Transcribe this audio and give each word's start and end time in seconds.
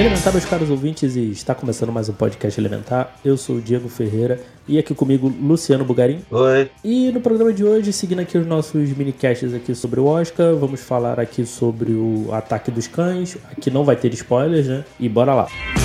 Elementar, 0.00 0.32
meus 0.32 0.46
caros 0.46 0.70
ouvintes, 0.70 1.14
e 1.14 1.30
está 1.30 1.54
começando 1.54 1.92
mais 1.92 2.08
um 2.08 2.14
podcast 2.14 2.58
Elementar. 2.58 3.14
Eu 3.22 3.36
sou 3.36 3.56
o 3.56 3.60
Diego 3.60 3.86
Ferreira 3.86 4.40
e 4.66 4.78
aqui 4.78 4.94
comigo 4.94 5.30
Luciano 5.42 5.84
Bugarim. 5.84 6.20
Oi. 6.30 6.70
E 6.82 7.12
no 7.12 7.20
programa 7.20 7.52
de 7.52 7.62
hoje, 7.62 7.92
seguindo 7.92 8.20
aqui 8.20 8.38
os 8.38 8.46
nossos 8.46 8.96
minicasts 8.96 9.52
aqui 9.52 9.74
sobre 9.74 10.00
o 10.00 10.06
Oscar, 10.06 10.56
vamos 10.56 10.80
falar 10.80 11.20
aqui 11.20 11.44
sobre 11.44 11.92
o 11.92 12.30
Ataque 12.32 12.70
dos 12.70 12.86
Cães. 12.86 13.36
Aqui 13.52 13.70
não 13.70 13.84
vai 13.84 13.94
ter 13.94 14.10
spoilers, 14.14 14.68
né? 14.68 14.86
E 14.98 15.06
bora 15.06 15.34
lá. 15.34 15.48
O 15.76 15.79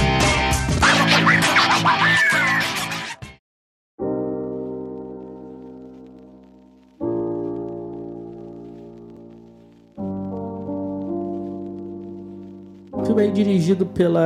aí 13.26 13.32
dirigido 13.32 13.86
pela 13.86 14.24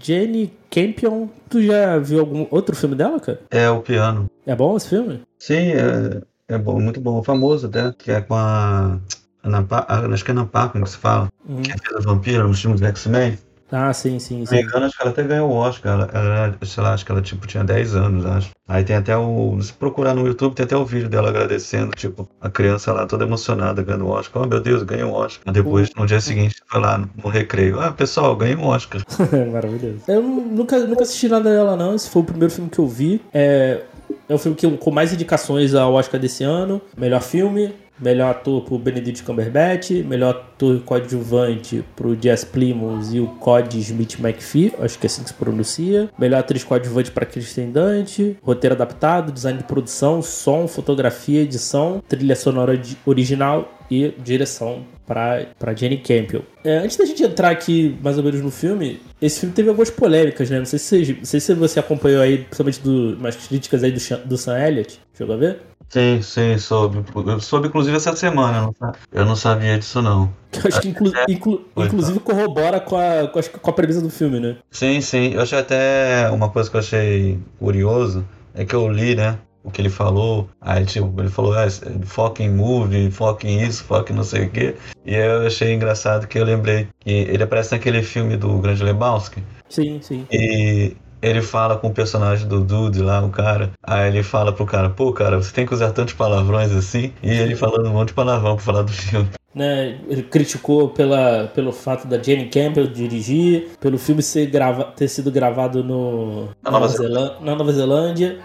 Jenny 0.00 0.52
Campion. 0.70 1.28
Tu 1.48 1.62
já 1.64 1.98
viu 1.98 2.20
algum 2.20 2.46
outro 2.50 2.74
filme 2.74 2.94
dela, 2.94 3.20
cara? 3.20 3.40
É 3.50 3.68
o 3.70 3.80
piano. 3.80 4.30
É 4.46 4.54
bom 4.56 4.76
esse 4.76 4.88
filme? 4.88 5.20
Sim, 5.38 5.72
é, 5.72 6.20
é 6.48 6.58
bom, 6.58 6.80
muito 6.80 7.00
bom. 7.00 7.22
Famoso 7.22 7.66
até, 7.66 7.92
que 7.92 8.10
é 8.10 8.20
com 8.20 8.34
a. 8.34 8.98
Ana 9.44 9.62
pa 9.64 9.84
acho 9.88 10.24
que 10.24 10.30
é 10.30 10.34
Ana 10.34 10.46
Paquin 10.46 10.82
que 10.82 10.90
se 10.90 10.96
fala, 10.96 11.28
Uhum. 11.48 11.62
que 11.62 11.72
é 11.72 11.76
filha 11.76 11.98
do 11.98 12.02
vampiro 12.04 12.46
nos 12.46 12.60
filmes 12.60 12.80
do 12.80 12.86
X-Men. 12.86 13.36
Ah, 13.72 13.92
sim, 13.94 14.18
sim, 14.18 14.44
sim. 14.44 14.54
não 14.54 14.62
me 14.62 14.68
engano, 14.68 14.86
acho 14.86 14.96
que 14.96 15.02
ela 15.02 15.10
até 15.10 15.22
ganhou 15.22 15.50
o 15.50 15.54
Oscar. 15.54 16.08
Ela, 16.12 16.58
sei 16.62 16.82
lá, 16.82 16.92
acho 16.92 17.06
que 17.06 17.10
ela 17.10 17.22
tipo, 17.22 17.46
tinha 17.46 17.64
10 17.64 17.96
anos, 17.96 18.26
acho. 18.26 18.50
Aí 18.68 18.84
tem 18.84 18.96
até 18.96 19.16
o. 19.16 19.58
Se 19.62 19.72
procurar 19.72 20.14
no 20.14 20.26
YouTube, 20.26 20.54
tem 20.54 20.64
até 20.64 20.76
o 20.76 20.84
vídeo 20.84 21.08
dela 21.08 21.30
agradecendo, 21.30 21.90
tipo, 21.96 22.28
a 22.40 22.50
criança 22.50 22.92
lá 22.92 23.06
toda 23.06 23.24
emocionada 23.24 23.82
ganhando 23.82 24.06
o 24.06 24.10
Oscar. 24.10 24.42
Oh 24.42 24.46
meu 24.46 24.60
Deus, 24.60 24.82
ganhei 24.82 25.04
um 25.04 25.14
Oscar. 25.14 25.52
Depois, 25.52 25.90
no 25.96 26.06
dia 26.06 26.20
seguinte, 26.20 26.56
foi 26.66 26.80
lá 26.80 26.98
no, 26.98 27.30
recreio. 27.30 27.80
Ah, 27.80 27.90
pessoal, 27.92 28.36
ganhei 28.36 28.56
um 28.56 28.66
Oscar. 28.66 29.02
Maravilhoso. 29.50 30.02
Eu 30.06 30.22
nu- 30.22 30.46
nunca, 30.46 30.78
nunca 30.80 31.02
assisti 31.02 31.28
nada 31.28 31.50
dela, 31.50 31.74
não. 31.74 31.94
Esse 31.94 32.10
foi 32.10 32.22
o 32.22 32.24
primeiro 32.26 32.52
filme 32.52 32.68
que 32.68 32.78
eu 32.78 32.86
vi. 32.86 33.22
É, 33.32 33.80
é 34.28 34.34
o 34.34 34.38
filme 34.38 34.56
que, 34.56 34.70
com 34.76 34.90
mais 34.90 35.12
indicações 35.12 35.74
ao 35.74 35.94
Oscar 35.94 36.20
desse 36.20 36.44
ano. 36.44 36.80
Melhor 36.96 37.22
filme. 37.22 37.74
Melhor 38.00 38.30
ator 38.30 38.62
pro 38.62 38.78
Benedict 38.78 39.22
Cumberbatch. 39.22 39.90
Melhor 40.04 40.30
ator 40.30 40.80
coadjuvante 40.80 41.84
pro 41.94 42.16
Jess 42.20 42.44
Plimons 42.44 43.12
e 43.12 43.20
o 43.20 43.26
Cody 43.26 43.78
Smith 43.80 44.18
McPhee. 44.18 44.72
Acho 44.80 44.98
que 44.98 45.06
é 45.06 45.08
assim 45.08 45.22
que 45.22 45.28
se 45.28 45.34
pronuncia. 45.34 46.08
Melhor 46.18 46.38
atriz 46.40 46.64
coadjuvante 46.64 47.10
pra 47.10 47.26
Kristen 47.26 47.70
Dante. 47.70 48.36
Roteiro 48.42 48.74
adaptado, 48.74 49.30
design 49.32 49.58
de 49.58 49.64
produção, 49.64 50.22
som, 50.22 50.66
fotografia, 50.66 51.42
edição, 51.42 52.02
trilha 52.08 52.34
sonora 52.36 52.80
original 53.06 53.78
e 53.90 54.12
direção 54.22 54.84
para 55.06 55.46
para 55.58 55.74
Jenny 55.74 55.98
Campbell. 55.98 56.42
É, 56.64 56.78
antes 56.78 56.96
da 56.96 57.04
gente 57.04 57.22
entrar 57.22 57.50
aqui 57.50 57.98
mais 58.02 58.16
ou 58.16 58.24
menos 58.24 58.40
no 58.40 58.50
filme, 58.50 59.00
esse 59.20 59.40
filme 59.40 59.54
teve 59.54 59.68
algumas 59.68 59.90
polêmicas, 59.90 60.48
né? 60.48 60.58
Não 60.58 60.64
sei 60.64 60.78
se, 60.78 61.04
você- 61.04 61.12
não 61.18 61.24
sei 61.24 61.40
se 61.40 61.54
você 61.54 61.80
acompanhou 61.80 62.22
aí, 62.22 62.38
principalmente 62.38 62.80
do, 62.80 63.16
umas 63.18 63.36
críticas 63.36 63.82
aí 63.84 63.90
do, 63.92 63.98
do 64.26 64.38
Sam 64.38 64.58
Elliott. 64.58 64.98
Chegou 65.18 65.34
a 65.34 65.38
ver? 65.38 65.58
Sim, 65.92 66.22
sim, 66.22 66.56
soube. 66.56 67.04
Eu 67.14 67.38
soube, 67.38 67.68
inclusive, 67.68 67.94
essa 67.94 68.16
semana. 68.16 68.70
eu 69.12 69.26
não 69.26 69.36
sabia 69.36 69.78
disso, 69.78 70.00
não. 70.00 70.32
Eu 70.50 70.62
acho 70.66 70.80
que 70.80 70.88
inclu- 70.88 71.12
inclu- 71.28 71.66
Foi, 71.74 71.84
inclusive 71.84 72.18
corrobora 72.20 72.80
com 72.80 72.96
a, 72.96 73.28
com, 73.28 73.38
a, 73.38 73.42
com 73.42 73.70
a 73.70 73.72
premissa 73.74 74.00
do 74.00 74.08
filme, 74.08 74.40
né? 74.40 74.56
Sim, 74.70 75.02
sim. 75.02 75.34
Eu 75.34 75.42
achei 75.42 75.58
até 75.58 76.30
uma 76.30 76.48
coisa 76.48 76.70
que 76.70 76.76
eu 76.76 76.80
achei 76.80 77.38
curioso 77.58 78.24
é 78.54 78.64
que 78.64 78.74
eu 78.74 78.88
li, 78.88 79.14
né? 79.14 79.36
O 79.62 79.70
que 79.70 79.82
ele 79.82 79.90
falou. 79.90 80.48
Aí, 80.62 80.86
tipo, 80.86 81.12
ele 81.20 81.28
falou, 81.28 81.52
ah, 81.52 81.66
foca 82.06 82.42
em 82.42 82.50
movie, 82.50 83.10
foca 83.10 83.46
em 83.46 83.62
isso, 83.62 83.84
foca 83.84 84.14
em 84.14 84.16
não 84.16 84.24
sei 84.24 84.46
o 84.46 84.50
quê. 84.50 84.74
E 85.04 85.14
eu 85.14 85.46
achei 85.46 85.74
engraçado 85.74 86.26
que 86.26 86.38
eu 86.38 86.44
lembrei 86.44 86.88
que 87.00 87.10
ele 87.10 87.42
aparece 87.42 87.72
naquele 87.72 88.02
filme 88.02 88.38
do 88.38 88.56
Grande 88.60 88.82
Lebowski. 88.82 89.42
Sim, 89.68 90.00
sim. 90.00 90.26
E 90.30 90.96
ele 91.22 91.40
fala 91.40 91.76
com 91.76 91.88
o 91.88 91.92
personagem 91.94 92.46
do 92.48 92.60
Dude 92.60 93.00
lá, 93.00 93.24
o 93.24 93.30
cara. 93.30 93.70
Aí 93.82 94.08
ele 94.08 94.22
fala 94.22 94.52
pro 94.52 94.66
cara, 94.66 94.90
pô, 94.90 95.12
cara, 95.12 95.40
você 95.40 95.52
tem 95.52 95.64
que 95.64 95.72
usar 95.72 95.92
tantos 95.92 96.14
palavrões 96.14 96.72
assim. 96.72 97.12
E 97.22 97.30
ele 97.30 97.54
falando 97.56 97.88
um 97.88 97.92
monte 97.92 98.08
de 98.08 98.14
palavrão 98.14 98.56
pra 98.56 98.64
falar 98.64 98.82
do 98.82 98.92
filme. 98.92 99.28
Né, 99.54 99.98
ele 100.08 100.22
criticou 100.22 100.88
pela, 100.88 101.46
pelo 101.54 101.72
fato 101.72 102.06
da 102.08 102.20
Jenny 102.20 102.46
Campbell 102.48 102.86
dirigir, 102.86 103.68
pelo 103.78 103.98
filme 103.98 104.22
ser 104.22 104.46
grava, 104.46 104.84
ter 104.84 105.08
sido 105.08 105.30
gravado 105.30 105.84
no, 105.84 106.48
Na 106.62 106.70
Nova 106.70 106.86
Nova 106.86 106.88
Zelândia, 106.88 107.36
na 107.42 107.54
Nova 107.54 107.72
Zelândia. 107.72 108.38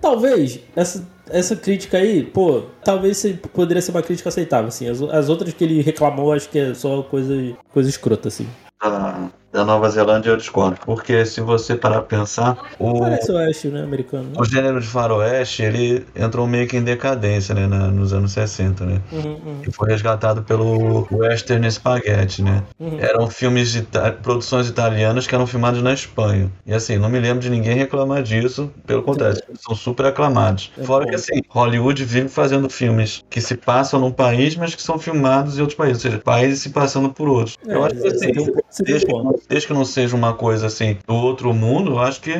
Talvez 0.00 0.60
essa, 0.74 1.06
essa 1.30 1.56
crítica 1.56 1.98
aí, 1.98 2.22
pô, 2.22 2.62
talvez 2.82 3.18
se- 3.18 3.34
poderia 3.52 3.80
ser 3.82 3.90
uma 3.90 4.02
crítica 4.02 4.28
aceitável, 4.28 4.68
assim. 4.68 4.88
As, 4.88 5.00
as 5.02 5.28
outras 5.28 5.52
que 5.54 5.62
ele 5.64 5.80
reclamou, 5.82 6.32
acho 6.32 6.48
que 6.48 6.58
é 6.58 6.74
só 6.74 7.02
coisa, 7.02 7.34
coisa 7.72 7.88
escrota, 7.88 8.28
assim. 8.28 8.46
Da, 8.82 9.28
da 9.56 9.64
Nova 9.64 9.88
Zelândia 9.88 10.30
eu 10.30 10.36
discordo. 10.36 10.76
Porque 10.84 11.24
se 11.24 11.40
você 11.40 11.74
parar 11.74 12.02
pra 12.02 12.18
pensar, 12.18 12.56
o, 12.78 13.00
Parece 13.00 13.32
o 13.32 13.36
Oeste, 13.36 13.68
né, 13.68 13.82
americano. 13.82 14.24
né? 14.24 14.32
o 14.38 14.44
gênero 14.44 14.80
de 14.80 14.86
faroeste, 14.86 15.62
ele 15.62 16.04
entrou 16.14 16.46
meio 16.46 16.66
que 16.68 16.76
em 16.76 16.82
decadência, 16.82 17.54
né, 17.54 17.66
na- 17.66 17.88
nos 17.88 18.12
anos 18.12 18.32
60, 18.32 18.84
né? 18.84 19.00
Uhum, 19.10 19.20
uhum, 19.44 19.60
E 19.66 19.72
foi 19.72 19.88
resgatado 19.90 20.42
pelo 20.42 21.06
Western 21.10 21.68
Spaghetti, 21.70 22.42
né? 22.42 22.62
uhum. 22.78 22.98
Eram 23.00 23.28
filmes 23.30 23.72
de 23.72 23.78
ita- 23.78 24.12
produções 24.12 24.68
italianas 24.68 25.26
que 25.26 25.34
eram 25.34 25.46
filmados 25.46 25.82
na 25.82 25.92
Espanha. 25.94 26.50
E 26.66 26.74
assim, 26.74 26.98
não 26.98 27.08
me 27.08 27.18
lembro 27.18 27.40
de 27.40 27.48
ninguém 27.50 27.74
reclamar 27.76 28.22
disso. 28.22 28.70
Pelo 28.86 29.02
contrário, 29.02 29.40
são 29.58 29.74
super 29.74 30.06
aclamados. 30.06 30.70
É 30.78 30.82
Fora 30.84 31.04
bom. 31.04 31.10
que 31.10 31.16
assim, 31.16 31.40
Hollywood 31.48 32.04
vive 32.04 32.28
fazendo 32.28 32.68
filmes 32.68 33.24
que 33.30 33.40
se 33.40 33.56
passam 33.56 33.98
num 33.98 34.10
país, 34.12 34.54
mas 34.56 34.74
que 34.74 34.82
são 34.82 34.98
filmados 34.98 35.56
em 35.58 35.60
outros 35.62 35.76
países. 35.76 36.04
Ou 36.04 36.10
seja, 36.10 36.22
países 36.22 36.60
se 36.60 36.70
passando 36.70 37.08
por 37.10 37.28
outros. 37.28 37.56
É, 37.66 37.74
eu 37.74 37.84
acho 37.84 37.94
que 37.96 38.06
assim, 38.08 38.32
você 38.34 38.82
tem 38.84 38.96
você 39.06 39.45
tem 39.45 39.45
desde 39.48 39.68
que, 39.68 39.72
não, 39.74 39.84
seja 39.84 40.16
uma 40.16 40.34
coisa 40.34 40.66
assim 40.66 40.98
do 41.06 41.14
outro 41.14 41.52
mundo, 41.54 41.92
eu 41.92 41.98
acho 41.98 42.20
que 42.20 42.32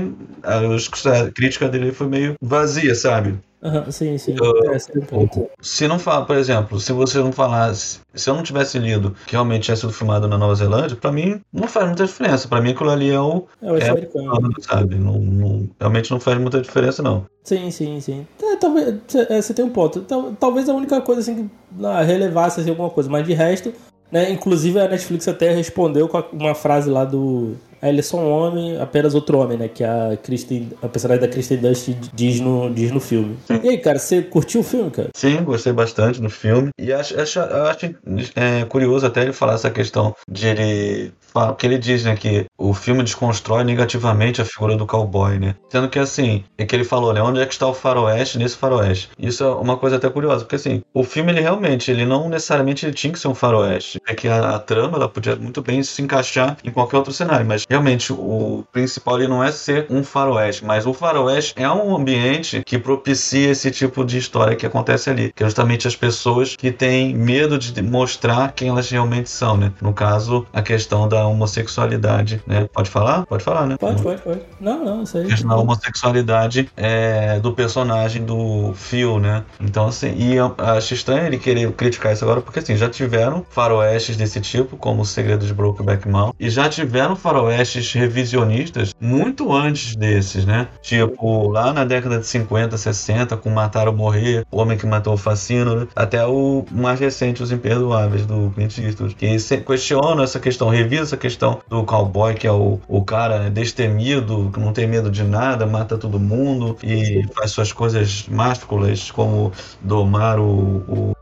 a, 0.43 1.31
crítica 1.33 1.69
dele 1.69 1.93
foi 1.93 2.06
meio 2.06 2.34
vazia, 2.43 2.94
sabe? 2.94 3.39
Aham, 3.62 3.91
sim, 3.91 4.17
sim. 4.19 4.34
É, 4.34 5.00
ponto. 5.06 5.49
Se 5.61 5.89
não 5.89 5.99
fala, 5.99 6.25
por 6.25 6.37
exemplo, 6.37 6.78
se 6.78 6.93
você 6.93 7.19
não 7.19 7.33
falasse, 7.33 7.99
se 8.15 8.28
eu 8.31 8.34
não 8.34 8.43
tivesse 8.43 8.78
lido 8.78 9.16
que 9.27 9.33
realmente 9.33 9.65
tinha 9.65 9.77
sido 9.77 9.93
filmado 9.93 10.28
na 10.28 10.39
Nova 10.39 10.55
Zelândia, 10.55 10.97
pra 10.97 11.11
mim 11.11 11.41
não 11.53 11.66
faz 11.66 11.87
muita 11.87 12.05
diferença. 12.06 12.47
Pra 12.47 12.61
mim 12.61 12.71
aquilo 12.71 12.91
ali 12.91 13.11
é 13.11 13.19
o 13.21 13.47
É 13.62 13.72
o 13.72 13.77
É, 13.77 13.89
americano. 13.91 14.53
sabe? 14.61 14.95
Não, 14.97 15.19
não- 15.19 15.69
realmente 15.81 16.11
não 16.11 16.21
faz 16.21 16.39
muita 16.39 16.61
diferença 16.61 17.03
não. 17.03 17.25
Sim, 17.43 17.71
sim, 17.71 18.00
sim. 18.00 18.27
É, 18.43 18.56
talvez, 18.56 18.95
é, 19.31 19.41
você 19.41 19.55
tem 19.55 19.65
um 19.65 19.71
ponto. 19.71 20.00
Tal- 20.03 20.33
Talvez 20.39 20.69
a 20.69 20.75
única 20.75 21.00
coisa 21.00 21.21
assim 21.22 21.34
que 21.34 21.84
ah, 21.84 22.03
relevasse 22.03 22.61
assim, 22.61 22.71
alguma 22.71 22.91
coisa, 22.91 23.09
mas 23.11 23.27
de 23.27 23.33
resto, 23.33 23.72
né? 24.11 24.31
Inclusive 24.31 24.78
a 24.81 24.89
Netflix 24.89 25.27
até 25.28 25.53
respondeu 25.53 26.09
com 26.09 26.22
uma 26.33 26.55
frase 26.55 26.89
lá 26.91 27.05
do 27.05 27.56
"Ah, 27.81 27.89
Eles 27.89 28.07
são 28.07 28.21
um 28.21 28.31
homem, 28.31 28.81
apenas 28.81 29.15
outro 29.15 29.39
homem, 29.39 29.57
né? 29.59 29.69
Que 29.69 29.85
a 29.85 30.17
Kristen, 30.23 30.71
a 30.83 30.89
personagem 30.89 31.23
da 31.23 31.29
Kristen 31.29 31.59
Dust 31.59 31.89
diz 32.15 32.41
no, 32.41 32.71
diz 32.73 32.91
no 32.91 33.01
filme. 33.01 33.37
E 33.63 33.69
aí, 33.69 33.79
cara, 33.79 33.99
você 33.99 34.23
curtiu 34.23 34.61
o 34.61 34.65
filme, 34.65 34.91
cara? 34.91 35.11
Sim, 35.15 35.43
gostei 35.45 35.73
bastante 35.73 36.21
do 36.21 36.31
filme. 36.31 36.71
E 36.78 36.93
acho, 36.93 37.19
acho, 37.21 37.39
eu 37.39 37.67
acho 37.67 37.95
é, 38.34 38.65
curioso 38.65 39.07
até 39.07 39.23
ele 39.23 39.33
falar 39.33 39.55
essa 39.55 39.71
questão 39.71 40.15
de 40.28 40.47
ele. 40.47 41.13
fala- 41.21 41.55
Que 41.55 41.67
ele 41.67 41.78
diz, 41.78 42.05
né, 42.05 42.17
que 42.17 42.47
o 42.57 42.73
filme 42.73 43.03
desconstrói 43.03 43.63
negativamente 43.65 44.41
a 44.41 44.45
figura 44.45 44.77
do 44.77 44.87
cowboy, 44.87 45.39
né? 45.39 45.55
Sendo 45.69 45.89
que 45.89 45.99
assim, 45.99 46.45
é 46.57 46.65
que 46.65 46.75
ele 46.75 46.84
falou, 46.84 47.13
né? 47.13 47.21
Onde 47.22 47.41
é 47.41 47.47
que 47.47 47.53
está 47.53 47.67
o 47.67 47.75
faroeste 47.75 48.39
nesse 48.39 48.57
faroeste? 48.57 49.11
Isso 49.19 49.45
é 49.45 49.49
uma 49.55 49.77
coisa 49.77 49.97
até 49.97 50.09
curiosa, 50.09 50.45
porque 50.45 50.57
assim, 50.57 50.83
o 50.95 51.05
filme 51.05 51.33
ele 51.33 51.41
realmente, 51.41 51.91
ele 51.91 52.07
não 52.07 52.29
necessariamente 52.29 52.87
ele 52.87 52.95
tinha 52.95 53.13
que 53.13 53.19
ser 53.19 53.29
um 53.29 53.34
faroeste. 53.34 54.01
É 54.09 54.15
que 54.15 54.29
a, 54.29 54.55
a 54.57 54.59
trama 54.59 54.97
ela 54.97 55.09
podia 55.09 55.37
muito 55.37 55.61
bem 55.63 55.83
se 55.83 56.01
encaixar 56.03 56.57
em 56.65 56.71
qualquer 56.71 56.97
outro 56.97 57.13
cenário, 57.13 57.45
mas 57.47 57.66
realmente 57.68 58.13
o 58.13 58.65
principal 58.72 59.18
ele 59.18 59.28
não 59.28 59.42
é 59.42 59.51
ser 59.51 59.86
um 59.91 60.03
faroeste, 60.03 60.65
mas 60.65 60.86
o 60.86 60.92
faroeste 60.92 61.54
é 61.57 61.68
um 61.71 61.97
ambiente 61.97 62.63
que 62.65 62.78
propicia 62.78 63.51
esse 63.51 63.71
tipo 63.71 64.04
de 64.04 64.18
história 64.18 64.57
que 64.57 64.66
acontece 64.66 65.10
ali, 65.10 65.33
que 65.34 65.42
é 65.42 65.47
justamente 65.47 65.86
as 65.86 65.97
pessoas 65.97 66.57
que 66.57 66.71
têm 66.71 67.15
medo 67.15 67.59
de 67.59 67.83
mostrar 67.83 68.53
quem 68.53 68.68
elas 68.68 68.89
realmente 68.91 69.28
são, 69.28 69.57
né? 69.57 69.72
No 69.80 69.92
caso, 69.92 70.47
a 70.53 70.63
questão 70.63 71.09
da 71.09 71.27
homossexualidade, 71.27 72.42
né? 72.47 72.68
Pode 72.72 72.91
falar? 72.91 73.27
Pode 73.27 73.42
falar, 73.42 73.66
né? 73.66 73.77
Pode, 73.78 74.03
pode, 74.03 74.22
pode. 74.22 74.41
Não, 74.60 74.84
não, 74.84 75.03
isso 75.03 75.19
aí. 75.19 75.24
A 75.24 75.28
questão 75.28 75.48
da 75.48 75.57
homossexualidade 75.57 76.71
é, 76.77 77.39
do 77.41 77.53
personagem 77.53 78.24
do 78.24 78.72
Phil, 78.74 79.19
né? 79.19 79.45
Então, 79.60 79.89
assim, 79.89 80.15
e 80.16 80.34
eu 80.34 80.54
acho 80.59 80.95
estranho 80.95 81.27
ele 81.27 81.39
querer 81.39 81.71
criticar 81.72 82.12
isso 82.12 82.24
agora, 82.24 82.41
porque 82.41 82.59
assim, 82.59 82.77
já 82.77 82.89
tiveram 82.89 83.45
faroestes 83.51 84.16
desse 84.16 84.41
tipo, 84.41 84.77
como 84.77 85.03
O 85.03 85.04
Segredo 85.04 85.47
de 85.47 85.53
Brokeback 85.53 86.09
Mountain, 86.09 86.34
e 86.39 86.51
já 86.51 86.69
tiveram 86.69 87.16
faroestes 87.16 87.56
revisionistas 87.93 88.95
muito 89.01 89.53
antes 89.53 89.97
desses, 89.97 90.45
né? 90.45 90.69
Tipo, 90.83 91.49
lá 91.49 91.73
na 91.73 91.85
década 91.85 92.19
de 92.19 92.27
50, 92.27 92.77
60, 92.77 93.37
com 93.37 93.51
Matar 93.51 93.89
ou 93.89 93.95
Morrer, 93.95 94.45
O 94.51 94.59
Homem 94.59 94.77
que 94.77 94.87
Matou 94.87 95.15
o 95.15 95.17
Fascino, 95.17 95.81
né? 95.81 95.89
até 95.95 96.25
o 96.27 96.65
mais 96.71 97.01
recente, 97.01 97.43
Os 97.43 97.53
Imperdoáveis, 97.53 98.27
do 98.27 98.51
Clint 98.55 98.79
Eastwood, 98.79 99.15
que 99.15 99.37
questiona 99.37 100.23
essa 100.23 100.41
questão, 100.41 100.69
revisa 100.69 101.03
essa 101.03 101.17
questão 101.17 101.61
do 101.69 101.85
cowboy, 101.85 102.35
que 102.35 102.47
é 102.47 102.53
o, 102.53 102.81
o 102.89 103.05
cara 103.05 103.51
destemido, 103.51 104.51
que 104.53 104.61
não 104.61 104.73
tem 104.73 104.87
medo 104.87 105.11
de 105.11 105.23
nada, 105.23 105.67
mata 105.67 105.97
todo 105.97 106.19
mundo 106.19 106.77
e 106.83 107.25
faz 107.35 107.51
suas 107.51 107.73
coisas 107.73 108.27
másculas, 108.29 109.11
como 109.11 109.53
domar 109.83 110.39
o, 110.39 110.85
o 110.89 111.16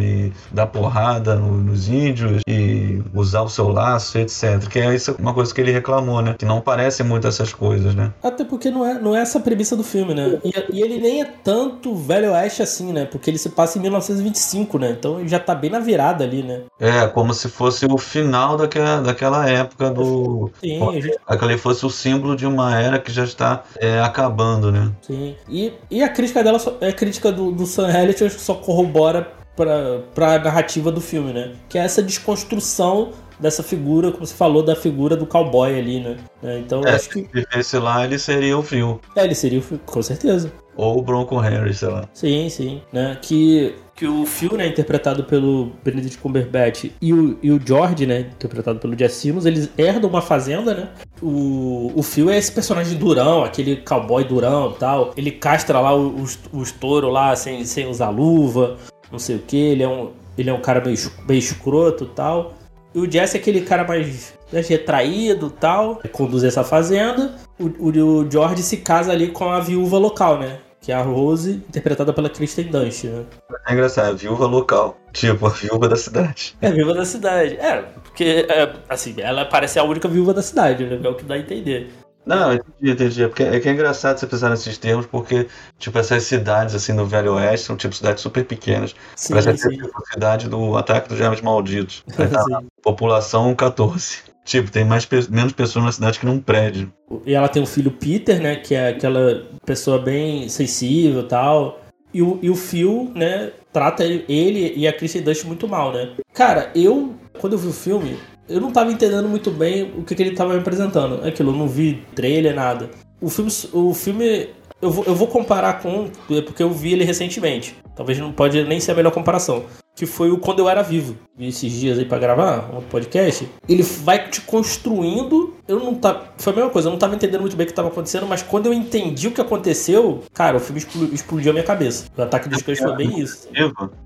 e 0.00 0.32
dar 0.52 0.66
porrada 0.66 1.34
no, 1.34 1.56
nos 1.58 1.88
índios 1.88 2.40
e 2.48 3.02
usar 3.14 3.42
o 3.42 3.48
seu 3.48 3.68
laço, 3.68 4.18
etc. 4.18 4.66
Que 4.68 4.80
é 4.80 4.94
isso 4.94 5.14
uma 5.18 5.34
coisa 5.34 5.54
que 5.54 5.60
ele 5.60 5.72
reclamou, 5.72 6.20
né? 6.22 6.34
Que 6.38 6.44
não 6.44 6.60
parece 6.60 7.02
muito 7.02 7.26
essas 7.26 7.52
coisas, 7.52 7.94
né? 7.94 8.12
Até 8.22 8.44
porque 8.44 8.70
não 8.70 8.84
é, 8.84 8.94
não 8.94 9.14
é 9.14 9.20
essa 9.20 9.38
a 9.38 9.40
premissa 9.40 9.76
do 9.76 9.84
filme, 9.84 10.14
né? 10.14 10.38
E, 10.44 10.78
e, 10.78 10.82
ele 10.82 10.98
nem 10.98 11.20
é 11.20 11.24
tanto 11.24 11.94
velho 11.94 12.32
oeste 12.32 12.62
assim, 12.62 12.92
né? 12.92 13.04
Porque 13.04 13.30
ele 13.30 13.38
se 13.38 13.50
passa 13.50 13.78
em 13.78 13.82
1925, 13.82 14.78
né? 14.78 14.90
Então 14.90 15.20
ele 15.20 15.28
já 15.28 15.38
tá 15.38 15.54
bem 15.54 15.70
na 15.70 15.78
virada 15.78 16.24
ali, 16.24 16.42
né? 16.42 16.62
É, 16.78 17.06
como 17.06 17.32
se 17.34 17.48
fosse 17.48 17.86
o 17.86 17.98
final 17.98 18.56
daquela, 18.56 19.00
daquela 19.00 19.48
época 19.48 19.90
do... 19.90 20.50
Sim, 20.60 20.88
a 20.88 20.92
gente... 21.00 21.18
Aquele 21.26 21.56
fosse 21.56 21.86
o 21.86 21.90
símbolo 21.90 22.36
de 22.36 22.46
uma 22.46 22.78
era 22.78 22.98
que 22.98 23.12
já 23.12 23.24
está 23.24 23.62
é, 23.78 24.00
acabando, 24.00 24.70
né? 24.70 24.92
Sim. 25.02 25.34
E, 25.48 25.72
e 25.90 26.02
a 26.02 26.08
crítica 26.08 26.42
dela, 26.42 26.58
só, 26.58 26.76
a 26.80 26.92
crítica 26.92 27.30
do, 27.32 27.50
do 27.50 27.66
Sam 27.66 27.90
Elliott 27.90 28.30
só 28.30 28.54
corrobora 28.54 29.32
para 29.56 30.34
a 30.34 30.38
narrativa 30.38 30.90
do 30.90 31.00
filme, 31.00 31.32
né? 31.32 31.52
Que 31.68 31.78
é 31.78 31.82
essa 31.82 32.02
desconstrução 32.02 33.12
dessa 33.38 33.62
figura, 33.62 34.12
como 34.12 34.26
você 34.26 34.34
falou, 34.34 34.62
da 34.62 34.76
figura 34.76 35.16
do 35.16 35.26
cowboy 35.26 35.78
ali, 35.78 36.00
né? 36.00 36.16
É, 36.42 36.58
então 36.58 36.82
é, 36.84 36.94
acho 36.94 37.08
que. 37.10 37.28
Se 37.32 37.58
esse 37.58 37.78
lá, 37.78 38.04
ele 38.04 38.18
seria 38.18 38.56
o 38.56 38.62
Phil. 38.62 39.00
É, 39.16 39.24
ele 39.24 39.34
seria 39.34 39.58
o 39.58 39.62
Phil, 39.62 39.80
com 39.84 40.02
certeza. 40.02 40.52
Ou 40.76 40.98
o 40.98 41.02
Bronco 41.02 41.42
Henry, 41.42 41.72
sei 41.72 41.88
lá. 41.88 42.08
Sim, 42.12 42.48
sim. 42.48 42.82
Né? 42.92 43.16
Que, 43.22 43.76
que 43.94 44.06
o 44.08 44.26
Phil, 44.26 44.56
né, 44.56 44.66
interpretado 44.66 45.22
pelo 45.22 45.70
Benedict 45.84 46.18
Cumberbatch, 46.18 46.90
e 47.00 47.12
o, 47.12 47.38
e 47.40 47.52
o 47.52 47.60
George, 47.64 48.06
né, 48.06 48.20
interpretado 48.20 48.80
pelo 48.80 48.98
Jesse 48.98 49.20
Simmons, 49.20 49.46
eles 49.46 49.70
herdam 49.78 50.10
uma 50.10 50.20
fazenda, 50.20 50.74
né? 50.74 50.88
O, 51.22 51.92
o 51.94 52.02
Phil 52.02 52.28
é 52.28 52.36
esse 52.36 52.50
personagem 52.50 52.98
durão, 52.98 53.44
aquele 53.44 53.76
cowboy 53.76 54.24
durão 54.24 54.72
e 54.72 54.78
tal. 54.78 55.12
Ele 55.16 55.30
castra 55.30 55.78
lá 55.80 55.94
os, 55.94 56.38
os 56.52 56.72
touros 56.72 57.12
lá 57.12 57.36
sem, 57.36 57.64
sem 57.64 57.86
usar 57.86 58.10
luva 58.10 58.76
não 59.14 59.18
sei 59.18 59.36
o 59.36 59.40
que, 59.40 59.56
ele 59.56 59.82
é 59.82 59.88
um, 59.88 60.12
ele 60.36 60.50
é 60.50 60.52
um 60.52 60.60
cara 60.60 60.84
meio, 60.84 60.96
meio 61.26 61.38
escroto 61.38 62.06
tal. 62.06 62.54
E 62.94 62.98
o 63.00 63.10
Jesse 63.10 63.36
é 63.36 63.40
aquele 63.40 63.62
cara 63.62 63.84
mais 63.84 64.34
retraído 64.52 65.50
tal, 65.50 66.00
conduz 66.12 66.44
essa 66.44 66.62
fazenda. 66.62 67.34
O, 67.58 67.88
o, 67.88 67.88
o, 67.88 68.30
George 68.30 68.62
se 68.62 68.76
casa 68.78 69.10
ali 69.10 69.28
com 69.28 69.50
a 69.50 69.58
viúva 69.58 69.98
local, 69.98 70.38
né? 70.38 70.58
Que 70.80 70.92
é 70.92 70.94
a 70.94 71.02
Rose, 71.02 71.62
interpretada 71.68 72.12
pela 72.12 72.28
Kristen 72.28 72.66
Dunst, 72.66 73.04
né? 73.04 73.24
É 73.66 73.72
engraçado, 73.72 74.10
a 74.10 74.16
viúva 74.16 74.46
local. 74.46 74.96
Tipo, 75.12 75.46
a 75.46 75.50
viúva 75.50 75.88
da 75.88 75.96
cidade. 75.96 76.56
É, 76.60 76.68
a 76.68 76.70
viúva 76.70 76.94
da 76.94 77.04
cidade. 77.04 77.56
É, 77.56 77.82
porque, 78.02 78.46
é, 78.48 78.72
assim, 78.88 79.14
ela 79.18 79.44
parece 79.44 79.78
a 79.78 79.84
única 79.84 80.06
viúva 80.06 80.34
da 80.34 80.42
cidade, 80.42 80.84
né? 80.84 81.00
É 81.02 81.08
o 81.08 81.14
que 81.14 81.24
dá 81.24 81.34
a 81.34 81.38
entender. 81.38 81.90
Não, 82.26 82.54
entendi, 82.54 82.90
entendi. 82.90 83.22
É, 83.22 83.28
porque, 83.28 83.42
é 83.42 83.60
que 83.60 83.68
é 83.68 83.72
engraçado 83.72 84.18
você 84.18 84.26
pensar 84.26 84.50
nesses 84.50 84.78
termos, 84.78 85.06
porque, 85.06 85.46
tipo, 85.78 85.98
essas 85.98 86.22
cidades, 86.24 86.74
assim, 86.74 86.92
no 86.92 87.06
Velho 87.06 87.34
Oeste 87.34 87.66
são, 87.66 87.76
tipo, 87.76 87.94
cidades 87.94 88.22
super 88.22 88.44
pequenas. 88.44 88.94
Sim, 89.14 89.34
Parece 89.34 89.62
sim. 89.62 89.76
Tipo, 89.76 89.90
a 89.94 90.12
cidade 90.12 90.48
do 90.48 90.76
Ataque 90.76 91.08
dos 91.08 91.18
Germes 91.18 91.40
Malditos. 91.40 92.04
Tá, 92.34 92.62
população 92.82 93.54
14. 93.54 94.34
Tipo, 94.44 94.70
tem 94.70 94.84
mais, 94.84 95.08
menos 95.28 95.52
pessoas 95.52 95.84
na 95.84 95.92
cidade 95.92 96.18
que 96.18 96.26
num 96.26 96.40
prédio. 96.40 96.92
E 97.24 97.34
ela 97.34 97.48
tem 97.48 97.62
um 97.62 97.66
filho 97.66 97.90
Peter, 97.90 98.40
né, 98.40 98.56
que 98.56 98.74
é 98.74 98.88
aquela 98.88 99.42
pessoa 99.64 99.98
bem 99.98 100.48
sensível 100.48 101.22
e 101.22 101.28
tal. 101.28 101.80
E 102.12 102.22
o, 102.22 102.38
e 102.42 102.50
o 102.50 102.54
Phil, 102.54 103.10
né, 103.14 103.52
trata 103.72 104.04
ele 104.04 104.72
e 104.76 104.86
a 104.86 104.92
Kristen 104.92 105.22
Dust 105.22 105.44
muito 105.44 105.66
mal, 105.66 105.92
né? 105.92 106.12
Cara, 106.32 106.70
eu, 106.74 107.14
quando 107.40 107.54
eu 107.54 107.58
vi 107.58 107.68
o 107.68 107.72
filme, 107.72 108.18
eu 108.48 108.60
não 108.60 108.70
tava 108.70 108.92
entendendo 108.92 109.28
muito 109.28 109.50
bem 109.50 109.92
o 109.96 110.02
que, 110.02 110.14
que 110.14 110.22
ele 110.22 110.36
tava 110.36 110.52
me 110.52 110.60
apresentando. 110.60 111.24
É 111.24 111.28
aquilo, 111.28 111.52
eu 111.52 111.56
não 111.56 111.68
vi 111.68 112.02
trailer, 112.14 112.54
nada. 112.54 112.90
O 113.20 113.28
filme, 113.28 113.50
o 113.72 113.94
filme 113.94 114.48
eu, 114.80 114.90
vou, 114.90 115.04
eu 115.04 115.14
vou 115.14 115.28
comparar 115.28 115.80
com. 115.80 116.10
Porque 116.44 116.62
eu 116.62 116.70
vi 116.70 116.92
ele 116.92 117.04
recentemente. 117.04 117.76
Talvez 117.96 118.18
não 118.18 118.32
pode 118.32 118.62
nem 118.64 118.80
ser 118.80 118.92
a 118.92 118.94
melhor 118.94 119.12
comparação 119.12 119.64
que 119.94 120.06
foi 120.06 120.30
o 120.30 120.38
Quando 120.38 120.58
Eu 120.58 120.68
Era 120.68 120.82
Vivo. 120.82 121.16
Vi 121.36 121.48
esses 121.48 121.72
dias 121.72 121.98
aí 121.98 122.04
para 122.04 122.18
gravar 122.18 122.70
um 122.76 122.82
podcast. 122.82 123.48
Ele 123.68 123.82
vai 123.82 124.28
te 124.28 124.40
construindo. 124.40 125.53
Eu 125.66 125.78
não 125.78 125.94
tá. 125.94 126.22
Foi 126.36 126.52
a 126.52 126.56
mesma 126.56 126.70
coisa, 126.70 126.88
eu 126.88 126.92
não 126.92 126.98
tava 126.98 127.14
entendendo 127.14 127.40
muito 127.40 127.56
bem 127.56 127.64
o 127.64 127.66
que 127.66 127.72
estava 127.72 127.88
acontecendo, 127.88 128.26
mas 128.26 128.42
quando 128.42 128.66
eu 128.66 128.72
entendi 128.72 129.28
o 129.28 129.32
que 129.32 129.40
aconteceu, 129.40 130.22
cara, 130.32 130.58
o 130.58 130.60
filme 130.60 130.82
explodiu 131.12 131.50
a 131.50 131.54
minha 131.54 131.64
cabeça. 131.64 132.06
O 132.16 132.22
ataque 132.22 132.48
dos 132.48 132.60
cães 132.60 132.78
foi 132.78 132.94
bem 132.96 133.18
isso. 133.18 133.48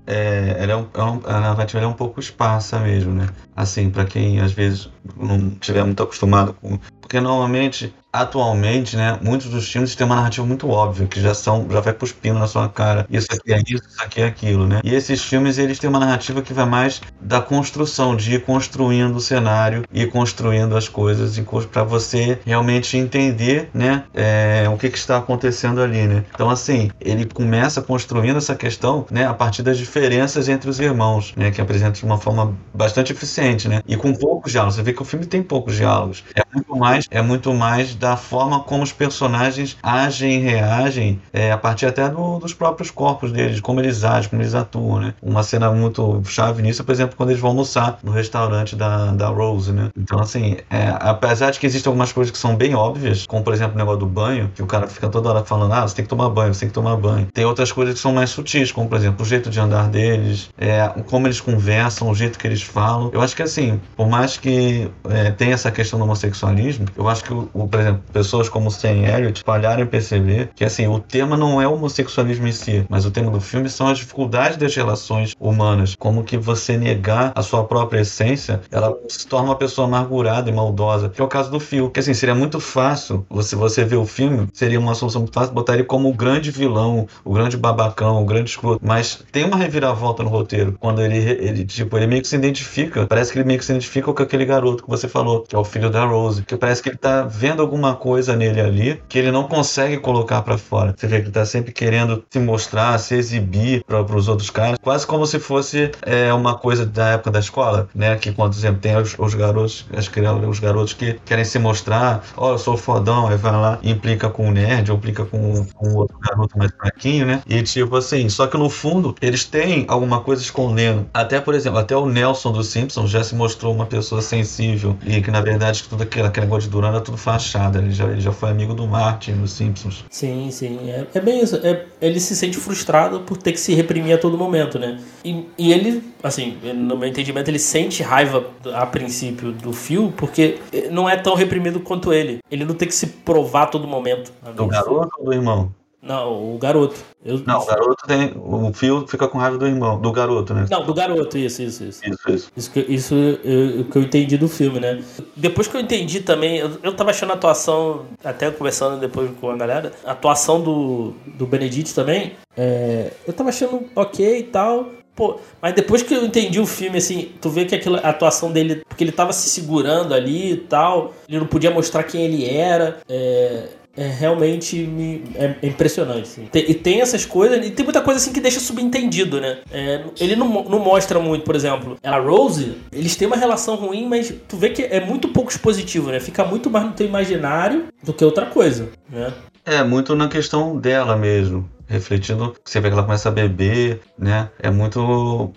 É, 0.07 0.55
ela 0.57 0.71
é 0.71 0.75
um, 0.75 0.87
é 0.93 1.03
um, 1.03 1.21
a 1.25 1.39
narrativa 1.41 1.83
é 1.83 1.87
um 1.87 1.93
pouco 1.93 2.19
esparsa 2.19 2.79
mesmo, 2.79 3.13
né? 3.13 3.27
Assim, 3.55 3.89
para 3.89 4.05
quem 4.05 4.39
às 4.39 4.53
vezes 4.53 4.89
não 5.17 5.49
estiver 5.49 5.83
muito 5.83 6.01
acostumado 6.01 6.53
com. 6.61 6.79
Porque 7.09 7.19
normalmente 7.19 7.91
atualmente, 8.11 8.97
né, 8.97 9.19
muitos 9.21 9.47
dos 9.49 9.71
filmes 9.71 9.95
têm 9.95 10.05
uma 10.05 10.15
narrativa 10.15 10.45
muito 10.45 10.67
óbvia, 10.67 11.07
que 11.07 11.21
já 11.21 11.33
são, 11.33 11.67
já 11.69 11.79
vai 11.79 11.93
cuspindo 11.93 12.39
na 12.39 12.47
sua 12.47 12.67
cara. 12.67 13.05
Isso 13.09 13.27
aqui 13.31 13.53
é 13.53 13.59
isso, 13.67 13.83
isso 13.87 14.01
aqui 14.01 14.21
é 14.21 14.25
aquilo, 14.25 14.67
né? 14.67 14.81
E 14.83 14.93
esses 14.93 15.23
filmes 15.23 15.57
eles 15.57 15.77
têm 15.77 15.89
uma 15.89 15.99
narrativa 15.99 16.41
que 16.41 16.53
vai 16.53 16.65
mais 16.65 17.01
da 17.21 17.39
construção, 17.39 18.15
de 18.15 18.35
ir 18.35 18.43
construindo 18.43 19.15
o 19.15 19.19
cenário 19.19 19.83
e 19.93 20.05
construindo 20.07 20.75
as 20.75 20.89
coisas 20.89 21.39
para 21.71 21.83
você 21.83 22.39
realmente 22.45 22.97
entender, 22.97 23.69
né, 23.73 24.03
é, 24.13 24.67
o 24.69 24.77
que, 24.77 24.89
que 24.89 24.97
está 24.97 25.17
acontecendo 25.17 25.81
ali, 25.81 26.07
né? 26.07 26.23
Então 26.33 26.49
assim, 26.49 26.89
ele 26.99 27.25
começa 27.25 27.81
construindo 27.81 28.37
essa 28.37 28.55
questão, 28.55 29.05
né, 29.11 29.25
a 29.25 29.33
partir 29.33 29.61
das 29.61 29.77
diferenças 29.77 30.49
entre 30.49 30.69
os 30.69 30.79
irmãos, 30.79 31.33
né, 31.35 31.51
que 31.51 31.61
apresenta 31.61 31.91
de 31.91 32.05
uma 32.05 32.17
forma 32.17 32.57
bastante 32.73 33.13
eficiente, 33.13 33.67
né? 33.67 33.81
E 33.87 33.95
com 33.95 34.13
poucos 34.13 34.51
diálogos. 34.51 34.75
Você 34.75 34.83
vê 34.83 34.93
que 34.93 35.01
o 35.01 35.05
filme 35.05 35.25
tem 35.25 35.43
poucos 35.43 35.75
diálogos. 35.75 36.23
É 36.35 36.41
muito 36.53 36.75
mais, 36.75 36.98
é 37.09 37.21
muito 37.21 37.53
mais 37.53 37.95
da 37.95 38.15
forma 38.17 38.61
como 38.61 38.83
os 38.83 38.91
personagens 38.91 39.77
agem 39.81 40.35
e 40.35 40.39
reagem, 40.39 41.21
é, 41.31 41.51
a 41.51 41.57
partir 41.57 41.85
até 41.85 42.09
do, 42.09 42.39
dos 42.39 42.53
próprios 42.53 42.91
corpos 42.91 43.31
deles, 43.31 43.59
como 43.59 43.79
eles 43.79 44.03
agem, 44.03 44.29
como 44.29 44.41
eles 44.41 44.55
atuam, 44.55 44.99
né? 44.99 45.13
Uma 45.21 45.43
cena 45.43 45.71
muito 45.71 46.21
chave 46.25 46.61
nisso, 46.61 46.83
por 46.83 46.91
exemplo, 46.91 47.15
quando 47.15 47.29
eles 47.29 47.41
vão 47.41 47.51
almoçar 47.51 47.99
no 48.03 48.11
restaurante 48.11 48.75
da, 48.75 49.11
da 49.11 49.27
Rose, 49.27 49.71
né? 49.71 49.89
Então, 49.97 50.19
assim, 50.19 50.57
é, 50.69 50.95
apesar 50.99 51.51
de 51.51 51.59
que 51.59 51.65
existem 51.65 51.89
algumas 51.89 52.11
coisas 52.11 52.31
que 52.31 52.37
são 52.37 52.55
bem 52.55 52.75
óbvias, 52.75 53.25
como 53.25 53.43
por 53.43 53.53
exemplo 53.53 53.75
o 53.75 53.77
negócio 53.77 53.99
do 53.99 54.05
banho, 54.05 54.51
que 54.53 54.63
o 54.63 54.67
cara 54.67 54.87
fica 54.87 55.09
toda 55.09 55.29
hora 55.29 55.43
falando, 55.43 55.73
ah, 55.73 55.87
você 55.87 55.95
tem 55.95 56.05
que 56.05 56.09
tomar 56.09 56.29
banho, 56.29 56.53
você 56.53 56.61
tem 56.61 56.69
que 56.69 56.75
tomar 56.75 56.95
banho. 56.95 57.27
Tem 57.33 57.45
outras 57.45 57.71
coisas 57.71 57.95
que 57.95 58.01
são 58.01 58.13
mais 58.13 58.29
sutis, 58.29 58.71
como 58.71 58.87
por 58.87 58.97
exemplo 58.97 59.23
o 59.23 59.27
jeito 59.27 59.49
de 59.49 59.59
andar 59.59 59.87
deles, 59.89 60.49
é, 60.57 60.87
como 61.07 61.27
eles 61.27 61.39
conversam, 61.39 62.09
o 62.09 62.15
jeito 62.15 62.37
que 62.37 62.47
eles 62.47 62.61
falam. 62.61 63.09
Eu 63.13 63.21
acho 63.21 63.35
que 63.35 63.43
assim, 63.43 63.79
por 63.95 64.07
mais 64.07 64.37
que 64.37 64.89
é, 65.09 65.31
tenha 65.31 65.53
essa 65.53 65.71
questão 65.71 65.99
do 65.99 66.05
homossexualismo, 66.05 66.85
eu 66.95 67.07
acho 67.07 67.23
que, 67.23 67.29
por 67.33 67.79
exemplo, 67.79 68.03
pessoas 68.11 68.49
como 68.49 68.71
Sam 68.71 69.05
Elliott 69.05 69.43
falharam 69.45 69.83
em 69.83 69.87
perceber 69.87 70.49
que 70.55 70.65
assim, 70.65 70.87
o 70.87 70.99
tema 70.99 71.37
não 71.37 71.61
é 71.61 71.67
o 71.67 71.73
homossexualismo 71.73 72.47
em 72.47 72.51
si, 72.51 72.85
mas 72.89 73.05
o 73.05 73.11
tema 73.11 73.31
do 73.31 73.41
filme 73.41 73.69
são 73.69 73.87
as 73.87 73.97
dificuldades 73.97 74.57
das 74.57 74.75
relações 74.75 75.33
humanas, 75.39 75.95
como 75.97 76.23
que 76.23 76.37
você 76.37 76.77
negar 76.77 77.31
a 77.35 77.41
sua 77.41 77.63
própria 77.63 78.01
essência, 78.01 78.61
ela 78.71 78.95
se 79.07 79.27
torna 79.27 79.49
uma 79.49 79.55
pessoa 79.55 79.87
amargurada 79.87 80.49
e 80.49 80.53
maldosa, 80.53 81.09
que 81.09 81.21
é 81.21 81.23
o 81.23 81.27
caso 81.27 81.51
do 81.51 81.59
Phil, 81.59 81.89
que 81.89 81.99
assim, 81.99 82.13
seria 82.13 82.35
muito 82.35 82.59
fácil, 82.59 83.25
você, 83.29 83.55
você 83.55 83.83
ver 83.83 83.97
o 83.97 84.05
filme, 84.05 84.47
seria 84.53 84.79
uma 84.79 84.95
solução 84.95 85.21
muito 85.21 85.33
fácil 85.33 85.53
botar 85.53 85.73
ele 85.73 85.83
como 85.83 86.09
o 86.09 86.13
grande 86.13 86.51
vilão, 86.51 87.07
o 87.23 87.33
grande 87.33 87.57
babacão, 87.57 88.21
o 88.21 88.25
grande 88.25 88.49
escroto, 88.49 88.85
mas 88.85 89.23
tem 89.31 89.45
uma 89.45 89.57
reviravolta 89.57 90.23
no 90.23 90.29
roteiro, 90.29 90.75
quando 90.79 91.01
ele, 91.01 91.17
ele 91.17 91.65
tipo, 91.65 91.97
ele 91.97 92.07
meio 92.07 92.21
que 92.21 92.27
se 92.27 92.35
identifica, 92.35 93.07
parece 93.07 93.31
que 93.31 93.39
ele 93.39 93.47
meio 93.47 93.59
que 93.59 93.65
se 93.65 93.71
identifica 93.71 94.11
com 94.11 94.23
aquele 94.23 94.45
garoto 94.45 94.83
que 94.83 94.89
você 94.89 95.07
falou, 95.07 95.43
que 95.43 95.55
é 95.55 95.59
o 95.59 95.63
filho 95.63 95.89
da 95.89 96.05
Rose, 96.05 96.43
que 96.43 96.55
parece 96.55 96.78
parece 96.79 96.83
que 96.83 96.89
ele 96.89 96.97
tá 96.97 97.23
vendo 97.23 97.61
alguma 97.61 97.95
coisa 97.95 98.35
nele 98.35 98.61
ali 98.61 99.01
que 99.07 99.17
ele 99.17 99.31
não 99.31 99.43
consegue 99.43 99.97
colocar 99.97 100.41
para 100.41 100.57
fora. 100.57 100.93
Você 100.95 101.07
vê 101.07 101.17
que 101.17 101.25
ele 101.25 101.31
tá 101.31 101.45
sempre 101.45 101.71
querendo 101.71 102.23
se 102.29 102.39
mostrar, 102.39 102.97
se 102.97 103.15
exibir 103.15 103.83
para 103.85 104.01
os 104.01 104.27
outros 104.27 104.49
caras, 104.49 104.77
quase 104.81 105.05
como 105.05 105.25
se 105.25 105.39
fosse 105.39 105.91
é, 106.01 106.33
uma 106.33 106.55
coisa 106.55 106.85
da 106.85 107.09
época 107.09 107.31
da 107.31 107.39
escola, 107.39 107.89
né? 107.93 108.15
Que, 108.15 108.31
por 108.31 108.49
exemplo, 108.49 108.79
tem 108.79 108.95
os, 108.97 109.15
os 109.17 109.33
garotos, 109.33 109.85
as 109.95 110.07
crianças, 110.07 110.47
os 110.47 110.59
garotos 110.59 110.93
que 110.93 111.19
querem 111.25 111.45
se 111.45 111.59
mostrar, 111.59 112.23
ó, 112.35 112.49
oh, 112.49 112.51
eu 112.53 112.57
sou 112.57 112.77
fodão, 112.77 113.27
aí 113.27 113.37
vai 113.37 113.51
lá 113.51 113.79
e 113.81 113.91
implica 113.91 114.29
com 114.29 114.47
o 114.47 114.51
nerd, 114.51 114.91
ou 114.91 114.97
implica 114.97 115.25
com, 115.25 115.65
com 115.73 115.93
outro 115.95 116.17
garoto 116.19 116.57
mais 116.57 116.71
fraquinho, 116.71 117.25
né? 117.25 117.41
E 117.47 117.61
tipo 117.63 117.95
assim, 117.95 118.29
só 118.29 118.47
que 118.47 118.57
no 118.57 118.69
fundo 118.69 119.15
eles 119.21 119.43
têm 119.43 119.85
alguma 119.87 120.21
coisa 120.21 120.41
escondendo. 120.41 121.07
Até, 121.13 121.41
por 121.41 121.53
exemplo, 121.55 121.79
até 121.79 121.95
o 121.95 122.05
Nelson 122.05 122.51
dos 122.51 122.67
Simpsons 122.67 123.09
já 123.09 123.23
se 123.23 123.35
mostrou 123.35 123.73
uma 123.73 123.85
pessoa 123.85 124.21
sensível 124.21 124.95
e 125.05 125.21
que 125.21 125.31
na 125.31 125.41
verdade 125.41 125.83
tudo 125.89 126.03
aquele, 126.03 126.27
aquele 126.27 126.45
de 126.63 126.69
Durana 126.69 126.97
é 126.97 127.01
tudo 127.01 127.17
fachada. 127.17 127.79
Ele 127.79 127.91
já, 127.91 128.05
ele 128.05 128.21
já 128.21 128.31
foi 128.31 128.49
amigo 128.49 128.73
do 128.73 128.87
Martin 128.87 129.31
nos 129.31 129.51
Simpsons. 129.51 130.05
Sim, 130.09 130.49
sim. 130.51 130.89
É, 130.89 131.05
é 131.13 131.19
bem 131.19 131.41
isso. 131.41 131.55
É, 131.57 131.85
ele 132.01 132.19
se 132.19 132.35
sente 132.35 132.57
frustrado 132.57 133.21
por 133.21 133.37
ter 133.37 133.51
que 133.51 133.59
se 133.59 133.73
reprimir 133.73 134.15
a 134.15 134.17
todo 134.17 134.37
momento, 134.37 134.77
né? 134.77 134.99
E, 135.23 135.45
e 135.57 135.71
ele, 135.71 136.03
assim, 136.23 136.57
no 136.75 136.97
meu 136.97 137.09
entendimento, 137.09 137.49
ele 137.49 137.59
sente 137.59 138.03
raiva 138.03 138.45
a 138.73 138.85
princípio 138.85 139.51
do 139.51 139.73
Phil 139.73 140.13
porque 140.15 140.59
não 140.91 141.09
é 141.09 141.17
tão 141.17 141.35
reprimido 141.35 141.79
quanto 141.79 142.13
ele. 142.13 142.39
Ele 142.49 142.65
não 142.65 142.75
tem 142.75 142.87
que 142.87 142.95
se 142.95 143.07
provar 143.07 143.63
a 143.63 143.67
todo 143.67 143.87
momento. 143.87 144.31
Do 144.55 144.67
garoto 144.67 145.11
ou 145.19 145.25
do 145.25 145.33
irmão? 145.33 145.71
Não, 146.01 146.55
o 146.55 146.57
garoto. 146.57 146.95
Eu... 147.23 147.39
Não, 147.45 147.61
o 147.61 147.65
garoto 147.65 148.07
tem. 148.07 148.33
O 148.37 148.71
fio 148.73 149.05
fica 149.05 149.27
com 149.27 149.37
raiva 149.37 149.57
do 149.57 149.67
irmão, 149.67 149.99
do 149.99 150.11
garoto, 150.11 150.53
né? 150.53 150.65
Não, 150.69 150.85
do 150.85 150.93
garoto, 150.93 151.37
isso, 151.37 151.61
isso, 151.61 151.83
isso. 151.83 152.01
Isso, 152.05 152.31
isso. 152.31 152.51
Isso 152.55 152.71
que, 152.71 152.79
isso 152.79 153.13
eu, 153.15 153.83
que 153.83 153.97
eu 153.97 154.01
entendi 154.01 154.37
do 154.37 154.47
filme, 154.47 154.79
né? 154.79 155.03
Depois 155.35 155.67
que 155.67 155.75
eu 155.75 155.81
entendi 155.81 156.21
também, 156.21 156.57
eu, 156.57 156.71
eu 156.81 156.95
tava 156.95 157.09
achando 157.09 157.31
a 157.31 157.35
atuação, 157.35 158.05
até 158.23 158.49
conversando 158.49 158.99
depois 158.99 159.29
com 159.41 159.49
a 159.49 159.57
galera, 159.57 159.91
a 160.05 160.11
atuação 160.11 160.61
do, 160.61 161.13
do 161.25 161.45
Benedict 161.45 161.93
também, 161.93 162.33
é, 162.55 163.11
eu 163.27 163.33
tava 163.33 163.49
achando 163.49 163.85
ok 163.95 164.39
e 164.39 164.43
tal. 164.43 164.91
Pô, 165.13 165.37
mas 165.61 165.73
depois 165.73 166.01
que 166.01 166.13
eu 166.13 166.25
entendi 166.25 166.61
o 166.61 166.65
filme, 166.65 166.97
assim, 166.97 167.33
tu 167.41 167.49
vê 167.49 167.65
que 167.65 167.75
aquela 167.75 167.99
a 167.99 168.09
atuação 168.09 168.53
dele, 168.53 168.83
porque 168.87 169.03
ele 169.03 169.11
tava 169.11 169.33
se 169.33 169.49
segurando 169.49 170.13
ali 170.13 170.53
e 170.53 170.57
tal, 170.57 171.13
ele 171.27 171.39
não 171.39 171.45
podia 171.45 171.69
mostrar 171.69 172.03
quem 172.03 172.23
ele 172.23 172.49
era. 172.49 172.99
É, 173.09 173.67
é 173.99 174.07
realmente 174.07 174.77
me, 174.77 175.23
é, 175.35 175.55
é 175.61 175.67
impressionante. 175.67 176.21
Assim. 176.21 176.45
Tem, 176.45 176.71
e 176.71 176.73
tem 176.73 177.01
essas 177.01 177.25
coisas, 177.25 177.65
e 177.65 177.69
tem 177.69 177.83
muita 177.83 178.01
coisa 178.01 178.17
assim 178.17 178.31
que 178.31 178.39
deixa 178.39 178.61
subentendido, 178.61 179.41
né? 179.41 179.59
É, 179.69 180.05
ele 180.19 180.37
não, 180.37 180.47
não 180.63 180.79
mostra 180.79 181.19
muito, 181.19 181.43
por 181.43 181.53
exemplo, 181.53 181.97
a 182.01 182.17
Rose, 182.17 182.77
eles 182.93 183.17
têm 183.17 183.27
uma 183.27 183.35
relação 183.35 183.75
ruim, 183.75 184.07
mas 184.07 184.33
tu 184.47 184.55
vê 184.55 184.69
que 184.69 184.83
é 184.83 185.05
muito 185.05 185.27
pouco 185.27 185.51
expositivo, 185.51 186.11
né? 186.11 186.19
Fica 186.21 186.45
muito 186.45 186.69
mais 186.69 186.85
no 186.85 186.93
teu 186.93 187.05
imaginário 187.05 187.87
do 188.01 188.13
que 188.13 188.23
outra 188.23 188.45
coisa, 188.45 188.89
né? 189.09 189.33
É, 189.65 189.83
muito 189.83 190.15
na 190.15 190.29
questão 190.29 190.77
dela 190.77 191.17
mesmo. 191.17 191.69
Refletindo, 191.85 192.55
você 192.63 192.79
vê 192.79 192.87
que 192.87 192.93
ela 192.93 193.03
começa 193.03 193.29
a 193.29 193.31
beber, 193.31 193.99
né? 194.17 194.49
É 194.59 194.69
muito 194.69 195.51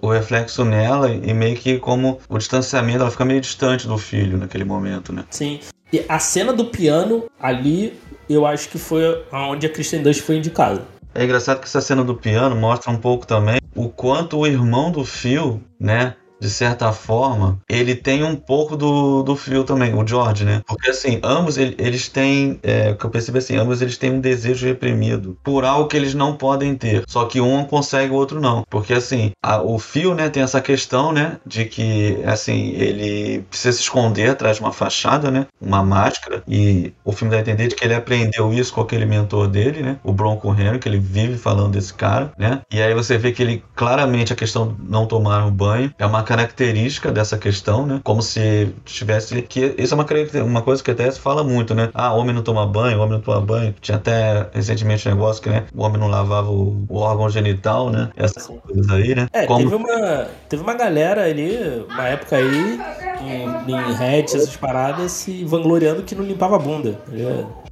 o 0.00 0.10
reflexo 0.10 0.64
nela 0.64 1.12
e 1.12 1.32
meio 1.32 1.56
que 1.56 1.78
como 1.78 2.20
o 2.28 2.38
distanciamento, 2.38 3.00
ela 3.00 3.10
fica 3.10 3.24
meio 3.24 3.40
distante 3.40 3.86
do 3.86 3.98
filho 3.98 4.38
naquele 4.38 4.64
momento, 4.64 5.12
né? 5.12 5.24
Sim. 5.30 5.60
E 5.92 6.04
a 6.08 6.18
cena 6.18 6.52
do 6.52 6.64
piano 6.64 7.24
ali, 7.40 7.98
eu 8.28 8.46
acho 8.46 8.68
que 8.68 8.78
foi 8.78 9.24
onde 9.32 9.66
a 9.66 9.70
Kristen 9.70 10.02
Dunst 10.02 10.22
foi 10.22 10.36
indicada. 10.36 10.82
É 11.14 11.22
engraçado 11.22 11.60
que 11.60 11.66
essa 11.66 11.80
cena 11.80 12.02
do 12.02 12.16
piano 12.16 12.56
mostra 12.56 12.90
um 12.90 12.96
pouco 12.96 13.26
também 13.26 13.60
o 13.74 13.88
quanto 13.88 14.38
o 14.38 14.46
irmão 14.46 14.90
do 14.90 15.04
Phil, 15.04 15.62
né, 15.78 16.16
de 16.40 16.50
certa 16.50 16.92
forma, 16.92 17.58
ele 17.68 17.94
tem 17.94 18.22
um 18.22 18.36
pouco 18.36 18.76
do, 18.76 19.22
do 19.22 19.36
frio 19.36 19.64
também, 19.64 19.94
o 19.94 20.06
George, 20.06 20.44
né? 20.44 20.62
Porque 20.66 20.90
assim, 20.90 21.20
ambos 21.22 21.56
eles 21.56 22.08
têm, 22.08 22.58
é, 22.62 22.90
o 22.90 22.96
que 22.96 23.04
eu 23.04 23.10
percebi 23.10 23.38
assim, 23.38 23.56
ambos 23.56 23.80
eles 23.80 23.96
têm 23.96 24.12
um 24.12 24.20
desejo 24.20 24.66
reprimido 24.66 25.38
por 25.42 25.64
algo 25.64 25.88
que 25.88 25.96
eles 25.96 26.14
não 26.14 26.36
podem 26.36 26.74
ter. 26.74 27.04
Só 27.08 27.24
que 27.26 27.40
um 27.40 27.64
consegue, 27.64 28.12
o 28.12 28.16
outro 28.16 28.40
não. 28.40 28.64
Porque 28.68 28.92
assim, 28.92 29.30
a, 29.42 29.62
o 29.62 29.78
fio, 29.78 30.14
né, 30.14 30.28
tem 30.28 30.42
essa 30.42 30.60
questão, 30.60 31.12
né, 31.12 31.38
de 31.46 31.64
que 31.64 32.18
assim, 32.24 32.70
ele 32.72 33.42
precisa 33.48 33.72
se 33.72 33.82
esconder 33.82 34.30
atrás 34.30 34.56
de 34.56 34.62
uma 34.62 34.72
fachada, 34.72 35.30
né? 35.30 35.46
Uma 35.60 35.82
máscara. 35.82 36.42
E 36.48 36.92
o 37.04 37.12
filme 37.12 37.30
dá 37.30 37.38
a 37.38 37.40
entender 37.40 37.68
de 37.68 37.74
que 37.74 37.84
ele 37.84 37.94
aprendeu 37.94 38.52
isso 38.52 38.72
com 38.72 38.80
aquele 38.80 39.06
mentor 39.06 39.48
dele, 39.48 39.82
né? 39.82 39.98
O 40.02 40.12
Bronco 40.12 40.52
Henry, 40.52 40.78
que 40.78 40.88
ele 40.88 40.98
vive 40.98 41.38
falando 41.38 41.72
desse 41.72 41.94
cara, 41.94 42.32
né? 42.38 42.60
E 42.72 42.82
aí 42.82 42.94
você 42.94 43.16
vê 43.16 43.32
que 43.32 43.42
ele 43.42 43.64
claramente 43.74 44.32
a 44.32 44.36
questão 44.36 44.68
de 44.68 44.74
não 44.90 45.06
tomar 45.06 45.44
um 45.44 45.50
banho 45.50 45.92
é 45.98 46.06
uma 46.06 46.22
característica 46.34 47.12
dessa 47.12 47.38
questão, 47.38 47.86
né? 47.86 48.00
Como 48.02 48.20
se 48.20 48.74
tivesse 48.84 49.40
que 49.42 49.74
isso 49.78 49.94
é 49.94 49.96
uma 49.96 50.04
uma 50.44 50.62
coisa 50.62 50.82
que 50.82 50.90
até 50.90 51.10
se 51.10 51.20
fala 51.20 51.44
muito, 51.44 51.74
né? 51.74 51.90
Ah, 51.94 52.12
homem 52.12 52.34
não 52.34 52.42
toma 52.42 52.66
banho, 52.66 52.98
homem 52.98 53.14
não 53.14 53.20
toma 53.20 53.40
banho. 53.40 53.74
Tinha 53.80 53.96
até 53.96 54.48
recentemente 54.52 55.08
um 55.08 55.12
negócio 55.12 55.42
que, 55.42 55.48
né? 55.48 55.64
O 55.74 55.82
homem 55.82 55.98
não 55.98 56.08
lavava 56.08 56.50
o, 56.50 56.84
o 56.88 56.98
órgão 56.98 57.30
genital, 57.30 57.90
né? 57.90 58.10
Essas 58.16 58.46
coisas 58.46 58.90
aí, 58.90 59.14
né? 59.14 59.28
É, 59.32 59.46
Como... 59.46 59.60
teve 59.60 59.74
uma 59.74 60.28
teve 60.48 60.62
uma 60.62 60.74
galera 60.74 61.24
ali, 61.24 61.56
uma 61.88 62.08
época 62.08 62.36
aí, 62.36 62.80
em, 63.22 63.72
em 63.72 63.94
Reddit, 63.94 64.36
essas 64.36 64.56
paradas, 64.56 65.12
se 65.12 65.44
vangloriando 65.44 66.02
que 66.02 66.14
não 66.14 66.24
limpava 66.24 66.56
a 66.56 66.58
bunda. 66.58 66.98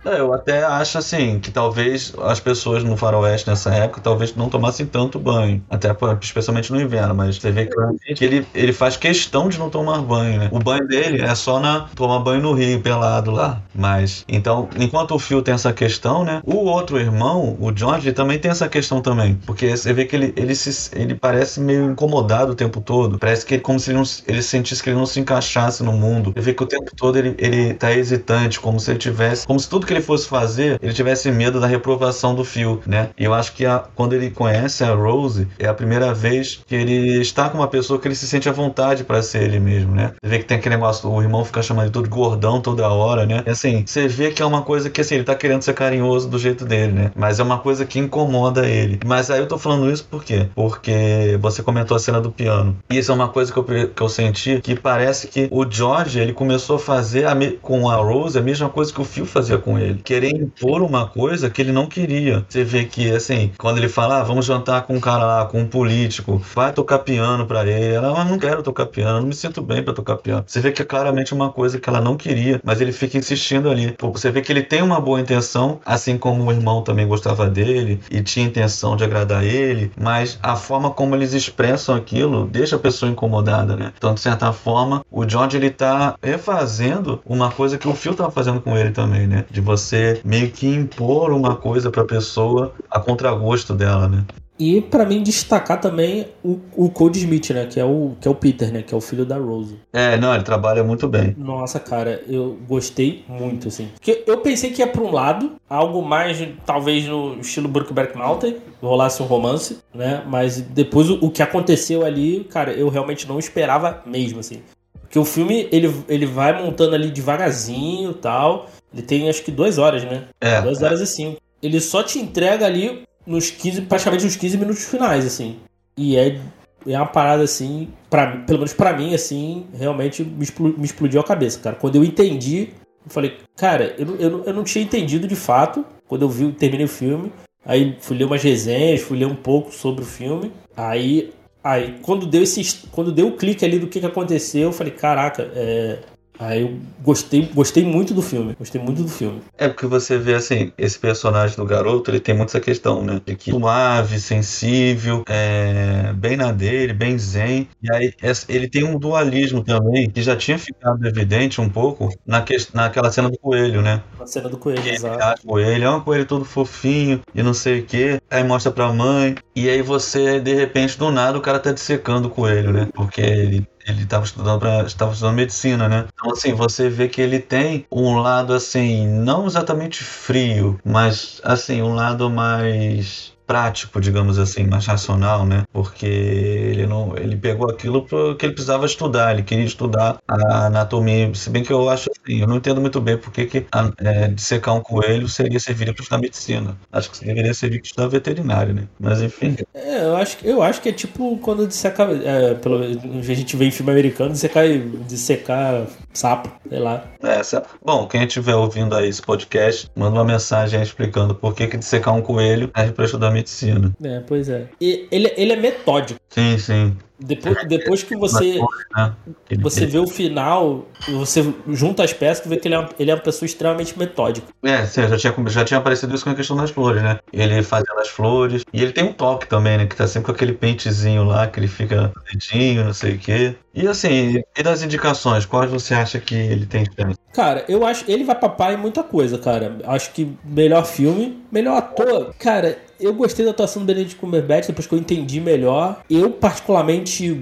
Tá 0.02 0.10
é, 0.16 0.20
eu 0.20 0.32
até 0.32 0.64
acho 0.64 0.98
assim 0.98 1.38
que 1.38 1.50
talvez 1.50 2.12
as 2.22 2.40
pessoas 2.40 2.82
no 2.82 2.96
faroeste 2.96 3.48
nessa 3.48 3.72
época 3.72 4.00
talvez 4.00 4.34
não 4.34 4.48
tomassem 4.48 4.84
tanto 4.84 5.18
banho, 5.18 5.64
até 5.70 5.88
especialmente 6.20 6.72
no 6.72 6.80
inverno, 6.80 7.14
mas 7.14 7.36
você 7.36 7.52
vê 7.52 7.68
que 8.14 8.24
ele, 8.24 8.41
ele 8.54 8.72
faz 8.72 8.96
questão 8.96 9.48
de 9.48 9.58
não 9.58 9.70
tomar 9.70 10.00
banho, 10.00 10.38
né? 10.38 10.48
O 10.50 10.58
banho 10.58 10.86
dele 10.86 11.22
é 11.22 11.34
só 11.34 11.60
na 11.60 11.88
tomar 11.94 12.20
banho 12.20 12.42
no 12.42 12.52
rio 12.52 12.80
pelado 12.80 13.30
lá, 13.30 13.60
mas 13.74 14.24
então 14.28 14.68
enquanto 14.78 15.14
o 15.14 15.18
Phil 15.18 15.42
tem 15.42 15.54
essa 15.54 15.72
questão, 15.72 16.24
né? 16.24 16.40
O 16.44 16.64
outro 16.64 16.98
irmão, 16.98 17.56
o 17.60 17.72
George, 17.74 18.12
também 18.12 18.38
tem 18.38 18.50
essa 18.50 18.68
questão 18.68 19.00
também, 19.00 19.38
porque 19.46 19.76
você 19.76 19.92
vê 19.92 20.04
que 20.04 20.16
ele 20.16 20.32
ele 20.36 20.54
se 20.54 20.90
ele 20.94 21.14
parece 21.14 21.60
meio 21.60 21.90
incomodado 21.90 22.52
o 22.52 22.54
tempo 22.54 22.80
todo, 22.80 23.18
parece 23.18 23.44
que 23.44 23.54
ele 23.54 23.62
como 23.62 23.78
se 23.78 23.90
ele, 23.90 23.98
não, 23.98 24.04
ele 24.26 24.42
sentisse 24.42 24.82
que 24.82 24.90
ele 24.90 24.96
não 24.96 25.06
se 25.06 25.20
encaixasse 25.20 25.82
no 25.82 25.92
mundo. 25.92 26.32
Você 26.34 26.40
vê 26.40 26.54
que 26.54 26.62
o 26.62 26.66
tempo 26.66 26.90
todo 26.96 27.18
ele 27.18 27.34
ele 27.38 27.74
tá 27.74 27.92
hesitante, 27.92 28.60
como 28.60 28.78
se 28.78 28.90
ele 28.90 28.98
tivesse, 28.98 29.46
como 29.46 29.58
se 29.58 29.68
tudo 29.68 29.86
que 29.86 29.92
ele 29.92 30.02
fosse 30.02 30.26
fazer, 30.28 30.78
ele 30.82 30.92
tivesse 30.92 31.30
medo 31.30 31.60
da 31.60 31.66
reprovação 31.66 32.34
do 32.34 32.44
Phil, 32.44 32.82
né? 32.86 33.10
E 33.18 33.24
eu 33.24 33.34
acho 33.34 33.52
que 33.52 33.64
a, 33.66 33.84
quando 33.94 34.14
ele 34.14 34.30
conhece 34.30 34.84
a 34.84 34.94
Rose, 34.94 35.48
é 35.58 35.66
a 35.66 35.74
primeira 35.74 36.12
vez 36.12 36.62
que 36.66 36.74
ele 36.74 37.20
está 37.20 37.48
com 37.48 37.58
uma 37.58 37.68
pessoa 37.68 37.98
que 37.98 38.08
ele 38.08 38.14
se 38.14 38.26
sente 38.32 38.48
à 38.48 38.52
vontade 38.52 39.04
para 39.04 39.22
ser 39.22 39.42
ele 39.42 39.60
mesmo, 39.60 39.94
né? 39.94 40.12
Você 40.22 40.30
vê 40.30 40.38
que 40.38 40.44
tem 40.44 40.56
aquele 40.56 40.74
negócio, 40.76 41.08
o 41.08 41.22
irmão 41.22 41.44
fica 41.44 41.62
chamando 41.62 41.86
de 41.86 41.92
tudo 41.92 42.08
gordão 42.08 42.60
toda 42.60 42.88
hora, 42.88 43.26
né? 43.26 43.42
E 43.46 43.50
assim, 43.50 43.84
você 43.86 44.08
vê 44.08 44.30
que 44.30 44.42
é 44.42 44.46
uma 44.46 44.62
coisa 44.62 44.90
que 44.90 45.00
assim, 45.00 45.16
ele 45.16 45.24
tá 45.24 45.34
querendo 45.34 45.62
ser 45.62 45.74
carinhoso 45.74 46.28
do 46.28 46.38
jeito 46.38 46.64
dele, 46.64 46.92
né? 46.92 47.10
Mas 47.14 47.38
é 47.38 47.42
uma 47.42 47.58
coisa 47.58 47.84
que 47.84 47.98
incomoda 47.98 48.66
ele. 48.66 48.98
Mas 49.06 49.30
aí 49.30 49.40
eu 49.40 49.46
tô 49.46 49.58
falando 49.58 49.90
isso 49.90 50.04
por 50.04 50.24
quê? 50.24 50.48
Porque 50.54 51.38
você 51.40 51.62
comentou 51.62 51.96
a 51.96 52.00
cena 52.00 52.20
do 52.20 52.30
piano. 52.30 52.76
E 52.90 52.98
isso 52.98 53.12
é 53.12 53.14
uma 53.14 53.28
coisa 53.28 53.52
que 53.52 53.58
eu, 53.58 53.64
que 53.64 54.02
eu 54.02 54.08
senti 54.08 54.60
que 54.60 54.74
parece 54.74 55.28
que 55.28 55.48
o 55.50 55.70
George, 55.70 56.18
ele 56.18 56.32
começou 56.32 56.76
a 56.76 56.78
fazer 56.78 57.26
a 57.26 57.32
com 57.60 57.90
a 57.90 57.96
Rose 57.96 58.38
a 58.38 58.42
mesma 58.42 58.68
coisa 58.68 58.92
que 58.92 59.00
o 59.00 59.04
Phil 59.04 59.26
fazia 59.26 59.58
com 59.58 59.78
ele 59.78 59.82
ele. 59.92 60.02
Querer 60.02 60.30
impor 60.30 60.82
uma 60.82 61.06
coisa 61.06 61.50
que 61.50 61.60
ele 61.60 61.72
não 61.72 61.86
queria. 61.86 62.44
Você 62.48 62.64
vê 62.64 62.84
que, 62.84 63.10
assim, 63.10 63.52
quando 63.58 63.78
ele 63.78 63.88
fala, 63.88 64.20
ah, 64.20 64.24
vamos 64.24 64.46
jantar 64.46 64.82
com 64.82 64.94
um 64.94 65.00
cara 65.00 65.24
lá, 65.24 65.46
com 65.46 65.60
um 65.60 65.66
político, 65.66 66.40
vai 66.54 66.72
tocar 66.72 67.00
piano 67.00 67.46
pra 67.46 67.66
ele. 67.66 67.94
Ela, 67.94 68.21
ah, 68.22 68.24
não 68.24 68.38
quero 68.38 68.62
tocar 68.62 68.86
piano, 68.86 69.20
não 69.20 69.28
me 69.28 69.34
sinto 69.34 69.60
bem 69.60 69.82
pra 69.82 69.92
tocar 69.92 70.16
piano. 70.16 70.44
Você 70.46 70.60
vê 70.60 70.72
que 70.72 70.82
é 70.82 70.84
claramente 70.84 71.34
uma 71.34 71.50
coisa 71.50 71.78
que 71.78 71.88
ela 71.88 72.00
não 72.00 72.16
queria, 72.16 72.60
mas 72.64 72.80
ele 72.80 72.92
fica 72.92 73.18
insistindo 73.18 73.70
ali. 73.70 73.94
Você 74.00 74.30
vê 74.30 74.40
que 74.40 74.52
ele 74.52 74.62
tem 74.62 74.82
uma 74.82 75.00
boa 75.00 75.20
intenção, 75.20 75.80
assim 75.84 76.16
como 76.16 76.44
o 76.44 76.52
irmão 76.52 76.82
também 76.82 77.06
gostava 77.06 77.48
dele 77.48 78.00
e 78.10 78.22
tinha 78.22 78.46
intenção 78.46 78.96
de 78.96 79.04
agradar 79.04 79.44
ele, 79.44 79.92
mas 80.00 80.38
a 80.42 80.56
forma 80.56 80.90
como 80.90 81.14
eles 81.14 81.32
expressam 81.32 81.94
aquilo 81.94 82.46
deixa 82.46 82.76
a 82.76 82.78
pessoa 82.78 83.10
incomodada, 83.10 83.76
né? 83.76 83.92
Então, 83.96 84.14
de 84.14 84.20
certa 84.20 84.52
forma, 84.52 85.04
o 85.10 85.28
George 85.28 85.56
ele 85.56 85.70
tá 85.70 86.16
refazendo 86.22 87.20
uma 87.26 87.50
coisa 87.50 87.78
que 87.78 87.88
o 87.88 87.94
Phil 87.94 88.14
tava 88.14 88.30
fazendo 88.30 88.60
com 88.60 88.76
ele 88.76 88.90
também, 88.90 89.26
né? 89.26 89.44
De 89.50 89.60
você 89.60 90.20
meio 90.24 90.50
que 90.50 90.66
impor 90.66 91.32
uma 91.32 91.56
coisa 91.56 91.90
para 91.90 92.02
a 92.02 92.06
pessoa 92.06 92.72
a 92.90 93.00
contragosto 93.00 93.74
dela, 93.74 94.08
né? 94.08 94.24
E 94.62 94.80
para 94.80 95.04
mim 95.04 95.24
destacar 95.24 95.80
também 95.80 96.28
o, 96.40 96.60
o 96.76 96.88
Code 96.88 97.18
Smith, 97.18 97.50
né, 97.50 97.66
que 97.66 97.80
é 97.80 97.84
o 97.84 98.12
que 98.20 98.28
é 98.28 98.30
o 98.30 98.34
Peter, 98.34 98.72
né, 98.72 98.80
que 98.80 98.94
é 98.94 98.96
o 98.96 99.00
filho 99.00 99.26
da 99.26 99.36
Rose. 99.36 99.76
É, 99.92 100.16
não, 100.16 100.32
ele 100.32 100.44
trabalha 100.44 100.84
muito 100.84 101.08
bem. 101.08 101.34
Nossa, 101.36 101.80
cara, 101.80 102.22
eu 102.28 102.56
gostei 102.68 103.24
muito 103.28 103.66
assim. 103.66 103.88
Porque 103.94 104.22
eu 104.24 104.38
pensei 104.38 104.70
que 104.70 104.80
ia 104.80 104.86
para 104.86 105.02
um 105.02 105.10
lado, 105.10 105.56
algo 105.68 106.00
mais 106.00 106.38
talvez 106.64 107.08
no 107.08 107.40
estilo 107.40 107.68
Brookback 107.68 108.16
Mountain, 108.16 108.58
rolasse 108.80 109.20
um 109.20 109.26
romance, 109.26 109.78
né? 109.92 110.22
Mas 110.28 110.60
depois 110.60 111.10
o, 111.10 111.14
o 111.14 111.28
que 111.28 111.42
aconteceu 111.42 112.06
ali, 112.06 112.46
cara, 112.48 112.72
eu 112.72 112.88
realmente 112.88 113.26
não 113.26 113.40
esperava 113.40 114.00
mesmo 114.06 114.38
assim. 114.38 114.62
Porque 115.00 115.18
o 115.18 115.24
filme 115.24 115.68
ele, 115.72 115.92
ele 116.08 116.24
vai 116.24 116.62
montando 116.62 116.94
ali 116.94 117.10
devagarzinho 117.10 118.14
tal. 118.14 118.70
Ele 118.94 119.02
tem 119.02 119.28
acho 119.28 119.42
que 119.42 119.50
duas 119.50 119.76
horas, 119.76 120.04
né? 120.04 120.26
É. 120.40 120.62
Duas 120.62 120.80
horas 120.82 121.00
e 121.00 121.06
cinco. 121.08 121.40
Ele 121.60 121.80
só 121.80 122.02
te 122.04 122.20
entrega 122.20 122.64
ali 122.64 123.02
nos 123.26 123.50
15, 123.50 123.82
praticamente 123.82 124.24
nos 124.24 124.36
15 124.36 124.58
minutos 124.58 124.84
finais, 124.84 125.24
assim. 125.24 125.58
E 125.96 126.16
é, 126.16 126.40
é 126.86 126.96
uma 126.96 127.06
parada 127.06 127.42
assim, 127.42 127.88
pra, 128.10 128.38
pelo 128.38 128.58
menos 128.58 128.72
para 128.72 128.96
mim, 128.96 129.14
assim, 129.14 129.66
realmente 129.74 130.22
me, 130.24 130.44
explodiu 130.82 131.20
a 131.20 131.24
cabeça, 131.24 131.60
cara. 131.60 131.76
Quando 131.76 131.96
eu 131.96 132.04
entendi 132.04 132.70
Eu 133.04 133.10
falei, 133.10 133.36
cara, 133.56 133.94
eu, 133.98 134.16
eu, 134.16 134.44
eu 134.44 134.54
não 134.54 134.64
tinha 134.64 134.84
entendido 134.84 135.26
de 135.26 135.36
fato 135.36 135.84
quando 136.06 136.22
eu 136.22 136.28
vi, 136.28 136.52
terminei 136.52 136.86
o 136.86 136.88
filme. 136.88 137.32
Aí 137.64 137.96
fui 138.00 138.16
ler 138.16 138.24
umas 138.24 138.42
resenhas, 138.42 139.02
fui 139.02 139.18
ler 139.18 139.26
um 139.26 139.36
pouco 139.36 139.72
sobre 139.72 140.02
o 140.02 140.06
filme. 140.06 140.52
Aí, 140.76 141.32
aí 141.62 141.98
quando 142.02 142.26
deu 142.26 142.42
esse, 142.42 142.86
quando 142.90 143.12
deu 143.12 143.28
o 143.28 143.36
clique 143.36 143.64
ali 143.64 143.78
do 143.78 143.86
que, 143.86 144.00
que 144.00 144.06
aconteceu, 144.06 144.62
eu 144.62 144.72
falei, 144.72 144.92
caraca, 144.92 145.42
é, 145.54 146.00
Aí 146.38 146.62
eu 146.62 146.78
gostei, 147.02 147.48
gostei 147.54 147.84
muito 147.84 148.14
do 148.14 148.22
filme. 148.22 148.54
Gostei 148.58 148.80
muito 148.80 149.02
do 149.02 149.08
filme. 149.08 149.40
É 149.56 149.68
porque 149.68 149.86
você 149.86 150.18
vê 150.18 150.34
assim, 150.34 150.72
esse 150.76 150.98
personagem 150.98 151.56
do 151.56 151.64
garoto, 151.64 152.10
ele 152.10 152.20
tem 152.20 152.34
muito 152.34 152.48
essa 152.48 152.60
questão, 152.60 153.04
né? 153.04 153.20
De 153.24 153.36
que 153.36 153.50
suave, 153.50 154.18
sensível, 154.18 155.22
é, 155.28 156.12
bem 156.14 156.36
na 156.36 156.52
dele, 156.52 156.92
bem 156.92 157.18
zen. 157.18 157.68
E 157.82 157.92
aí 157.92 158.12
ele 158.48 158.68
tem 158.68 158.84
um 158.84 158.98
dualismo 158.98 159.62
também, 159.62 160.10
que 160.10 160.22
já 160.22 160.36
tinha 160.36 160.58
ficado 160.58 161.06
evidente 161.06 161.60
um 161.60 161.68
pouco 161.68 162.08
na 162.26 162.42
que, 162.42 162.56
naquela 162.74 163.10
cena 163.10 163.30
do 163.30 163.38
coelho, 163.38 163.82
né? 163.82 164.02
Na 164.18 164.26
cena 164.26 164.48
do 164.48 164.58
coelho, 164.58 164.86
exato. 164.88 165.42
O 165.44 165.48
coelho 165.48 165.84
é 165.84 165.90
um 165.90 166.00
coelho 166.00 166.26
todo 166.26 166.44
fofinho 166.44 167.20
e 167.34 167.42
não 167.42 167.54
sei 167.54 167.80
o 167.80 167.84
quê. 167.84 168.20
Aí 168.30 168.42
mostra 168.42 168.72
pra 168.72 168.92
mãe. 168.92 169.34
E 169.54 169.68
aí 169.68 169.82
você, 169.82 170.40
de 170.40 170.54
repente, 170.54 170.98
do 170.98 171.10
nada, 171.10 171.36
o 171.38 171.42
cara 171.42 171.58
tá 171.58 171.72
dissecando 171.72 172.28
o 172.28 172.30
coelho, 172.30 172.72
né? 172.72 172.88
Porque 172.94 173.20
ele 173.20 173.66
ele 173.86 174.02
estava 174.02 174.24
estudando 174.24 174.60
para 174.60 174.84
estava 174.84 175.12
estudando 175.12 175.34
medicina, 175.36 175.88
né? 175.88 176.06
Então 176.14 176.32
assim, 176.32 176.52
você 176.52 176.88
vê 176.88 177.08
que 177.08 177.20
ele 177.20 177.38
tem 177.38 177.86
um 177.90 178.16
lado 178.16 178.52
assim, 178.52 179.06
não 179.06 179.46
exatamente 179.46 180.02
frio, 180.04 180.78
mas 180.84 181.40
assim, 181.44 181.82
um 181.82 181.94
lado 181.94 182.30
mais 182.30 183.31
prático, 183.52 184.00
digamos 184.00 184.38
assim, 184.38 184.64
mais 184.64 184.86
racional, 184.86 185.44
né? 185.44 185.64
Porque 185.70 186.06
ele 186.06 186.86
não, 186.86 187.14
ele 187.18 187.36
pegou 187.36 187.70
aquilo 187.70 188.06
porque 188.06 188.46
ele 188.46 188.54
precisava 188.54 188.86
estudar, 188.86 189.34
ele 189.34 189.42
queria 189.42 189.66
estudar 189.66 190.16
a 190.26 190.66
anatomia, 190.68 191.34
se 191.34 191.50
bem 191.50 191.62
que 191.62 191.70
eu 191.70 191.90
acho 191.90 192.08
assim, 192.10 192.40
eu 192.40 192.46
não 192.46 192.56
entendo 192.56 192.80
muito 192.80 192.98
bem 192.98 193.18
porque 193.18 193.44
que 193.44 193.66
é, 193.98 194.28
dissecar 194.28 194.74
um 194.74 194.80
coelho 194.80 195.28
seria 195.28 195.60
servir 195.60 195.92
para 195.92 196.02
estudar 196.02 196.16
medicina. 196.16 196.78
Acho 196.90 197.10
que 197.10 197.22
deveria 197.26 197.52
servir 197.52 197.80
para 197.80 197.86
estudar 197.88 198.08
veterinário, 198.08 198.72
né? 198.72 198.84
Mas 198.98 199.20
enfim. 199.20 199.54
É, 199.74 200.02
eu 200.02 200.16
acho, 200.16 200.38
eu 200.42 200.62
acho 200.62 200.80
que 200.80 200.88
é 200.88 200.92
tipo 200.92 201.36
quando 201.42 201.66
dissecar, 201.66 202.08
é, 202.10 202.54
pelo, 202.54 202.82
a 202.82 203.34
gente 203.34 203.54
vê 203.54 203.66
em 203.66 203.70
filme 203.70 203.92
americano 203.92 204.32
dissecar, 204.32 204.64
dissecar 205.06 205.86
sapo, 206.12 206.50
sei 206.68 206.78
lá. 206.78 207.04
É, 207.22 207.40
bom, 207.84 208.06
quem 208.06 208.24
estiver 208.24 208.54
ouvindo 208.54 208.94
aí 208.94 209.08
esse 209.08 209.22
podcast, 209.22 209.88
manda 209.94 210.16
uma 210.16 210.24
mensagem 210.24 210.80
explicando 210.82 211.34
por 211.34 211.54
que 211.54 211.66
que 211.66 211.76
dissecar 211.76 212.14
um 212.14 212.22
coelho 212.22 212.70
é 212.74 212.90
para 212.90 213.04
estudar 213.04 213.30
medicina. 213.30 213.92
É, 214.02 214.20
pois 214.20 214.48
é. 214.48 214.66
E 214.80 215.06
ele, 215.10 215.32
ele 215.36 215.52
é 215.52 215.56
metódico. 215.56 216.20
Sim, 216.32 216.58
sim. 216.58 216.96
Depois, 217.24 217.56
depois 217.68 218.02
que 218.02 218.16
você 218.16 218.58
né? 218.96 219.14
você 219.60 219.86
vê 219.86 219.98
o 219.98 220.06
final, 220.08 220.86
você 221.08 221.54
junta 221.68 222.02
as 222.02 222.12
peças 222.12 222.44
e 222.44 222.48
vê 222.48 222.56
que 222.56 222.66
ele 222.66 222.74
é, 222.74 222.78
uma, 222.78 222.88
ele 222.98 223.10
é 223.10 223.14
uma 223.14 223.20
pessoa 223.20 223.46
extremamente 223.46 223.96
metódica. 223.96 224.48
É, 224.64 224.84
sim, 224.86 225.06
já 225.06 225.16
tinha, 225.16 225.34
já 225.48 225.64
tinha 225.64 225.78
aparecido 225.78 226.14
isso 226.14 226.24
com 226.24 226.30
a 226.30 226.34
questão 226.34 226.56
das 226.56 226.70
flores, 226.70 227.02
né? 227.02 227.20
Ele 227.32 227.62
fazendo 227.62 227.98
as 227.98 228.08
flores. 228.08 228.64
E 228.72 228.82
ele 228.82 228.92
tem 228.92 229.04
um 229.04 229.12
toque 229.12 229.46
também, 229.46 229.78
né? 229.78 229.86
Que 229.86 229.94
tá 229.94 230.08
sempre 230.08 230.26
com 230.26 230.32
aquele 230.32 230.52
pentezinho 230.52 231.22
lá, 231.24 231.46
que 231.46 231.60
ele 231.60 231.68
fica 231.68 232.12
dedinho, 232.32 232.84
não 232.84 232.94
sei 232.94 233.14
o 233.14 233.18
quê. 233.18 233.54
E 233.74 233.86
assim, 233.86 234.42
e 234.56 234.62
das 234.62 234.82
indicações, 234.82 235.46
quais 235.46 235.70
você 235.70 235.94
acha 235.94 236.18
que 236.18 236.34
ele 236.34 236.66
tem 236.66 236.84
chance? 236.84 237.18
Cara, 237.32 237.64
eu 237.68 237.86
acho. 237.86 238.04
Ele 238.10 238.24
vai 238.24 238.38
papar 238.38 238.74
em 238.74 238.76
muita 238.76 239.02
coisa, 239.02 239.38
cara. 239.38 239.78
Acho 239.84 240.12
que 240.12 240.36
melhor 240.44 240.84
filme, 240.84 241.42
melhor 241.50 241.78
ator. 241.78 242.34
Cara, 242.38 242.78
eu 243.02 243.12
gostei 243.14 243.44
da 243.44 243.50
atuação 243.50 243.82
do 243.82 243.86
Benedict 243.86 244.16
Cumberbatch 244.16 244.66
depois 244.66 244.86
que 244.86 244.94
eu 244.94 244.98
entendi 244.98 245.40
melhor. 245.40 246.02
Eu, 246.08 246.30
particularmente, 246.30 247.36